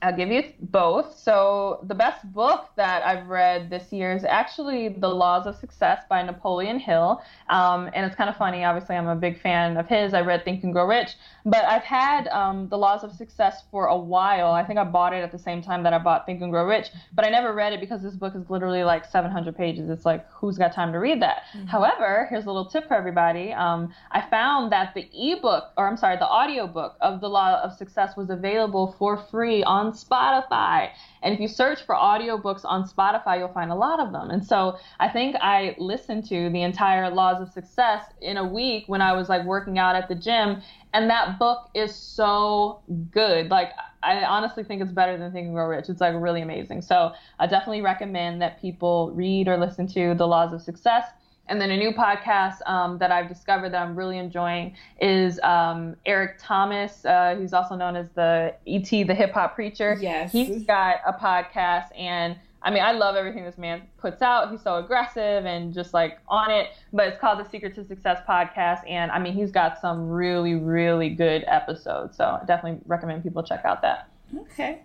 [0.03, 1.17] I'll give you both.
[1.17, 6.03] So, the best book that I've read this year is actually The Laws of Success
[6.09, 7.23] by Napoleon Hill.
[7.49, 8.65] Um, and it's kind of funny.
[8.65, 10.13] Obviously, I'm a big fan of his.
[10.13, 11.11] I read Think and Grow Rich.
[11.45, 14.51] But I've had um, The Laws of Success for a while.
[14.51, 16.67] I think I bought it at the same time that I bought Think and Grow
[16.67, 16.89] Rich.
[17.15, 19.89] But I never read it because this book is literally like 700 pages.
[19.89, 21.43] It's like, who's got time to read that?
[21.57, 21.67] Mm-hmm.
[21.67, 23.53] However, here's a little tip for everybody.
[23.53, 27.73] Um, I found that the ebook, or I'm sorry, the audiobook of The Law of
[27.73, 30.91] Success was available for free on Spotify.
[31.23, 34.31] And if you search for audiobooks on Spotify, you'll find a lot of them.
[34.31, 38.85] And so I think I listened to the entire Laws of Success in a week
[38.87, 40.63] when I was like working out at the gym.
[40.93, 42.81] And that book is so
[43.11, 43.51] good.
[43.51, 43.71] Like,
[44.03, 45.89] I honestly think it's better than Think and Grow Rich.
[45.89, 46.83] It's like really amazing.
[46.83, 51.07] So I definitely recommend that people read or listen to The Laws of Success.
[51.49, 55.97] And then a new podcast um, that I've discovered that I'm really enjoying is um,
[56.07, 57.05] Eric Thomas.
[57.05, 59.99] Uh, he's also known as the ET, the hip hop preacher.
[60.01, 60.33] Yes.
[60.33, 64.51] He's got a podcast, and I mean, I love everything this man puts out.
[64.51, 66.71] He's so aggressive and just like on it.
[66.93, 70.55] But it's called the Secret to Success podcast, and I mean, he's got some really,
[70.55, 72.17] really good episodes.
[72.17, 74.09] So I definitely recommend people check out that.
[74.37, 74.83] Okay.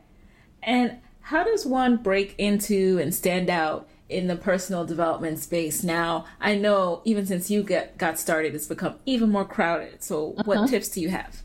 [0.64, 3.88] And how does one break into and stand out?
[4.10, 8.68] In the personal development space now i know even since you get got started it's
[8.68, 10.44] become even more crowded so uh-huh.
[10.46, 11.44] what tips do you have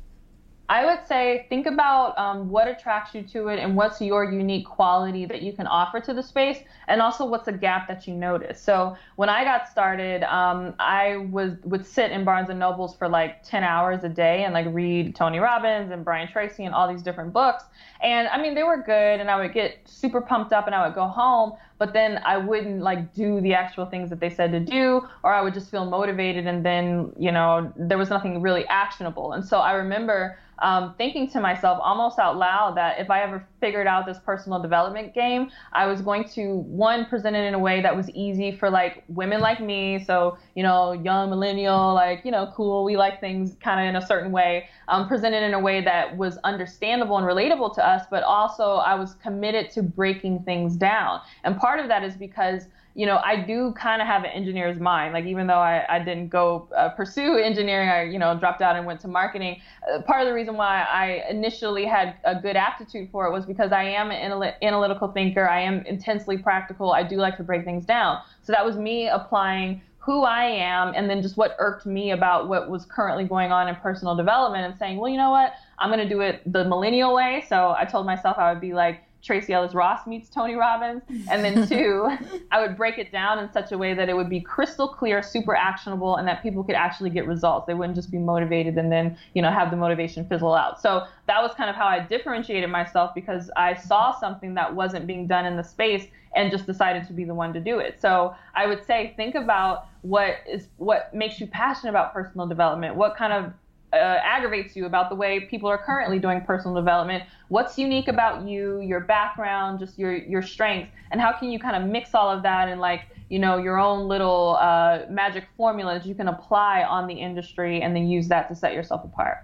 [0.72, 4.64] I would say think about um, what attracts you to it and what's your unique
[4.64, 8.14] quality that you can offer to the space, and also what's a gap that you
[8.14, 8.58] notice.
[8.58, 13.06] So when I got started, um, I was would sit in Barnes and Nobles for
[13.06, 16.90] like 10 hours a day and like read Tony Robbins and Brian Tracy and all
[16.90, 17.64] these different books.
[18.00, 20.86] And I mean, they were good, and I would get super pumped up, and I
[20.86, 21.52] would go home,
[21.82, 25.34] but then I wouldn't like do the actual things that they said to do, or
[25.34, 29.32] I would just feel motivated, and then you know there was nothing really actionable.
[29.32, 33.44] And so I remember um, thinking to myself almost out loud that if I ever
[33.60, 37.58] figured out this personal development game, I was going to one present it in a
[37.58, 42.24] way that was easy for like women like me, so you know, young millennial, like
[42.24, 44.68] you know, cool, we like things kind of in a certain way.
[44.88, 48.76] Um, present it in a way that was understandable and relatable to us, but also
[48.76, 51.20] I was committed to breaking things down.
[51.44, 54.78] And part of that is because you know, I do kind of have an engineer's
[54.78, 55.14] mind.
[55.14, 58.76] Like, even though I, I didn't go uh, pursue engineering, I, you know, dropped out
[58.76, 59.60] and went to marketing.
[59.90, 63.46] Uh, part of the reason why I initially had a good aptitude for it was
[63.46, 65.48] because I am an anal- analytical thinker.
[65.48, 66.92] I am intensely practical.
[66.92, 68.20] I do like to break things down.
[68.42, 72.48] So that was me applying who I am and then just what irked me about
[72.48, 75.54] what was currently going on in personal development and saying, well, you know what?
[75.78, 77.44] I'm going to do it the millennial way.
[77.48, 81.02] So I told myself I would be like, Tracee Ellis Ross meets Tony Robbins.
[81.30, 82.16] And then two,
[82.50, 85.22] I would break it down in such a way that it would be crystal clear,
[85.22, 87.66] super actionable, and that people could actually get results.
[87.66, 90.80] They wouldn't just be motivated and then, you know, have the motivation fizzle out.
[90.80, 95.06] So that was kind of how I differentiated myself because I saw something that wasn't
[95.06, 98.00] being done in the space and just decided to be the one to do it.
[98.00, 102.96] So I would say think about what is what makes you passionate about personal development.
[102.96, 103.52] What kind of
[103.92, 107.24] uh, aggravates you about the way people are currently doing personal development.
[107.48, 111.76] What's unique about you your background just your your strengths and how can you kind
[111.76, 115.94] of mix all of that in like you know your own little uh, magic formula
[115.98, 119.38] that you can apply on the industry and then use that to set yourself apart?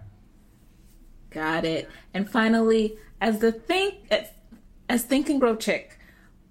[1.31, 1.91] Got it.
[2.15, 4.29] And finally as the think as,
[4.89, 5.99] as think and grow chick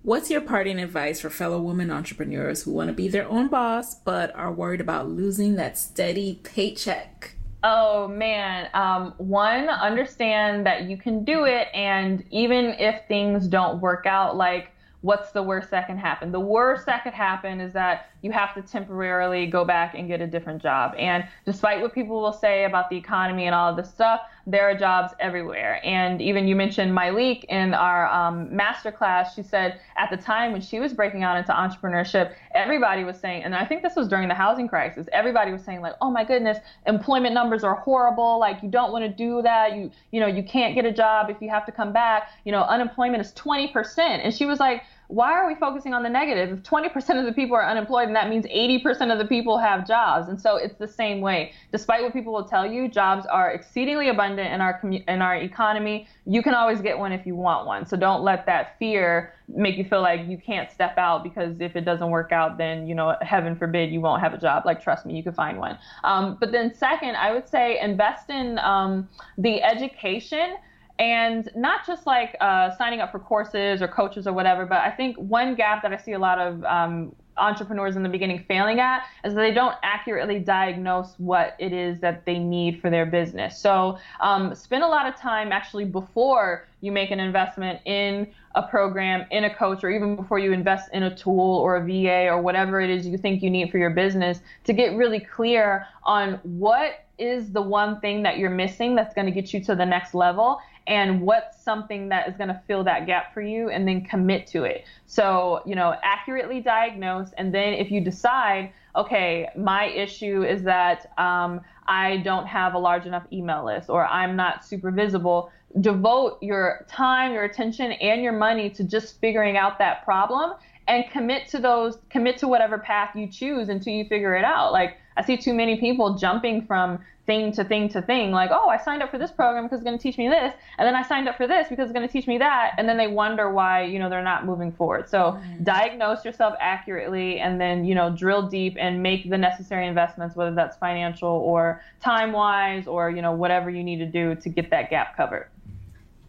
[0.04, 3.94] What's your parting advice for fellow women entrepreneurs who want to be their own boss
[3.94, 7.37] but are worried about losing that steady paycheck?
[7.64, 13.82] Oh man, um, one, understand that you can do it, and even if things don't
[13.82, 16.32] work out, like what's the worst that can happen?
[16.32, 20.22] The worst that could happen is that you have to temporarily go back and get
[20.22, 20.96] a different job.
[20.98, 24.70] And despite what people will say about the economy and all of this stuff, there
[24.70, 25.82] are jobs everywhere.
[25.84, 29.36] And even you mentioned Myleik in our um, master class.
[29.36, 33.44] She said at the time when she was breaking out into entrepreneurship, everybody was saying,
[33.44, 36.24] and I think this was during the housing crisis, everybody was saying like, oh my
[36.24, 38.40] goodness, employment numbers are horrible.
[38.40, 39.76] Like you don't want to do that.
[39.76, 42.30] You, you know, you can't get a job if you have to come back.
[42.46, 44.00] You know, unemployment is 20%.
[44.00, 46.58] And she was like, why are we focusing on the negative?
[46.58, 49.88] If 20% of the people are unemployed, and that means 80% of the people have
[49.88, 50.28] jobs.
[50.28, 51.54] And so it's the same way.
[51.72, 55.36] Despite what people will tell you, jobs are exceedingly abundant in our commu- in our
[55.38, 56.08] economy.
[56.26, 57.86] You can always get one if you want one.
[57.86, 61.78] So don't let that fear make you feel like you can't step out because if
[61.78, 64.66] it doesn't work out, then you know, heaven forbid, you won't have a job.
[64.66, 65.78] Like trust me, you can find one.
[66.04, 70.58] Um, but then second, I would say invest in um, the education
[71.00, 74.92] and not just like uh, signing up for courses or coaches or whatever, but I
[74.92, 78.80] think one gap that I see a lot of um, entrepreneurs in the beginning failing
[78.80, 83.60] at is they don't accurately diagnose what it is that they need for their business.
[83.60, 88.64] So um, spend a lot of time actually before you make an investment in a
[88.64, 92.28] program, in a coach, or even before you invest in a tool or a VA
[92.28, 95.86] or whatever it is you think you need for your business to get really clear
[96.04, 99.76] on what is the one thing that you're missing that's going to get you to
[99.76, 103.70] the next level and what's something that is going to fill that gap for you
[103.70, 104.86] and then commit to it.
[105.06, 107.32] So, you know, accurately diagnose.
[107.38, 112.80] And then if you decide, okay, my issue is that um, I don't have a
[112.80, 115.52] large enough email list or I'm not super visible,
[115.82, 120.54] devote your time, your attention, and your money to just figuring out that problem
[120.88, 124.72] and commit to those, commit to whatever path you choose until you figure it out.
[124.72, 128.70] Like, I see too many people jumping from thing to thing to thing like oh
[128.70, 130.96] i signed up for this program because it's going to teach me this and then
[130.96, 133.08] i signed up for this because it's going to teach me that and then they
[133.08, 135.64] wonder why you know they're not moving forward so mm-hmm.
[135.64, 140.56] diagnose yourself accurately and then you know drill deep and make the necessary investments whether
[140.56, 144.70] that's financial or time wise or you know whatever you need to do to get
[144.70, 145.50] that gap covered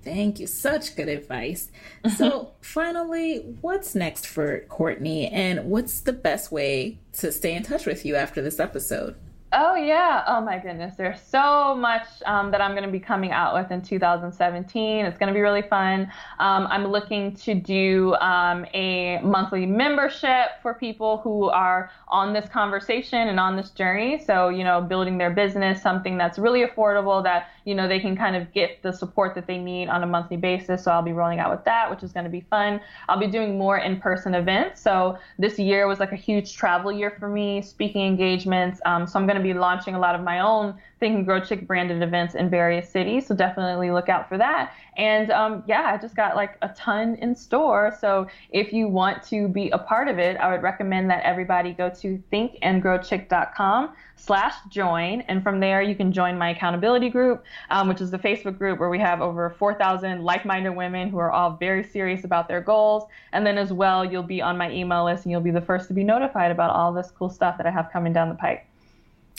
[0.09, 0.47] Thank you.
[0.47, 1.71] Such good advice.
[2.05, 2.17] Mm-hmm.
[2.17, 7.87] So, finally, what's next for Courtney and what's the best way to stay in touch
[7.87, 9.15] with you after this episode?
[9.51, 10.25] Oh, yeah.
[10.27, 10.95] Oh, my goodness.
[10.99, 15.07] There's so much um, that I'm going to be coming out with in 2017.
[15.07, 16.03] It's going to be really fun.
[16.39, 22.47] Um, I'm looking to do um, a monthly membership for people who are on this
[22.51, 24.23] conversation and on this journey.
[24.23, 28.19] So, you know, building their business, something that's really affordable that, you know, they can
[28.19, 30.85] kind of get the support that they need on a monthly basis.
[30.85, 32.83] So I'll be rolling out with that, which is going to be fun.
[33.09, 34.83] I'll be doing more in person events.
[34.83, 38.83] So this year was like a huge travel year for me, speaking engagements.
[38.85, 41.41] Um, so I'm going to be launching a lot of my own Think and Grow
[41.41, 43.26] Chick branded events in various cities.
[43.26, 44.74] So definitely look out for that.
[44.97, 47.97] And um, yeah, I just got like a ton in store.
[48.01, 51.72] So if you want to be a part of it, I would recommend that everybody
[51.72, 55.20] go to thinkandgrowchick.com slash join.
[55.22, 58.80] And from there, you can join my accountability group, um, which is the Facebook group
[58.80, 63.05] where we have over 4,000 like-minded women who are all very serious about their goals.
[63.32, 65.86] And then as well, you'll be on my email list and you'll be the first
[65.89, 68.68] to be notified about all this cool stuff that I have coming down the pipe.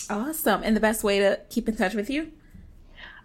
[0.09, 0.61] Awesome.
[0.63, 2.31] And the best way to keep in touch with you?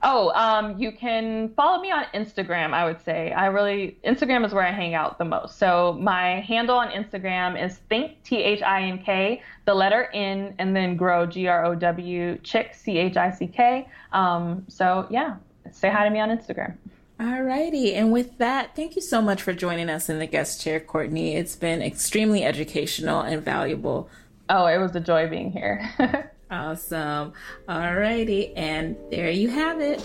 [0.06, 3.32] Oh, um, you can follow me on Instagram, I would say.
[3.32, 5.58] I really, Instagram is where I hang out the most.
[5.58, 10.54] So my handle on Instagram is think, T H I N K, the letter N,
[10.58, 13.88] and then grow, G R O W, chick, C H I C K.
[14.12, 15.36] Um, so yeah,
[15.72, 16.76] say hi to me on Instagram.
[17.18, 20.80] Alrighty, and with that, thank you so much for joining us in the guest chair,
[20.80, 21.36] Courtney.
[21.36, 24.10] It's been extremely educational and valuable.
[24.50, 26.30] Oh, it was a joy being here.
[26.51, 27.32] Awesome.
[27.68, 30.01] Alrighty, and there you have it.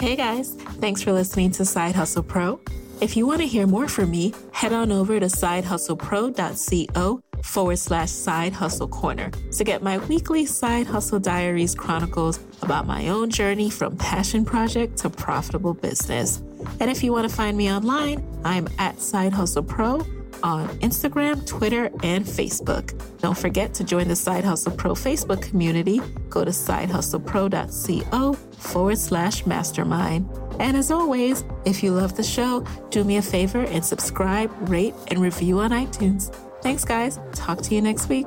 [0.00, 2.60] Hey guys, thanks for listening to Side Hustle Pro.
[3.00, 8.10] If you want to hear more from me, head on over to sidehustlepro.co forward slash
[8.10, 13.70] side hustle corner to get my weekly side hustle diaries chronicles about my own journey
[13.70, 16.42] from passion project to profitable business.
[16.80, 20.04] And if you want to find me online, I'm at Side Hustle Pro
[20.42, 22.92] on Instagram, Twitter, and Facebook.
[23.18, 26.00] Don't forget to join the Side Hustle Pro Facebook community.
[26.30, 30.28] Go to sidehustlepro.co forward slash mastermind.
[30.60, 34.94] And as always, if you love the show, do me a favor and subscribe, rate,
[35.08, 36.34] and review on iTunes.
[36.62, 37.20] Thanks, guys.
[37.32, 38.26] Talk to you next week.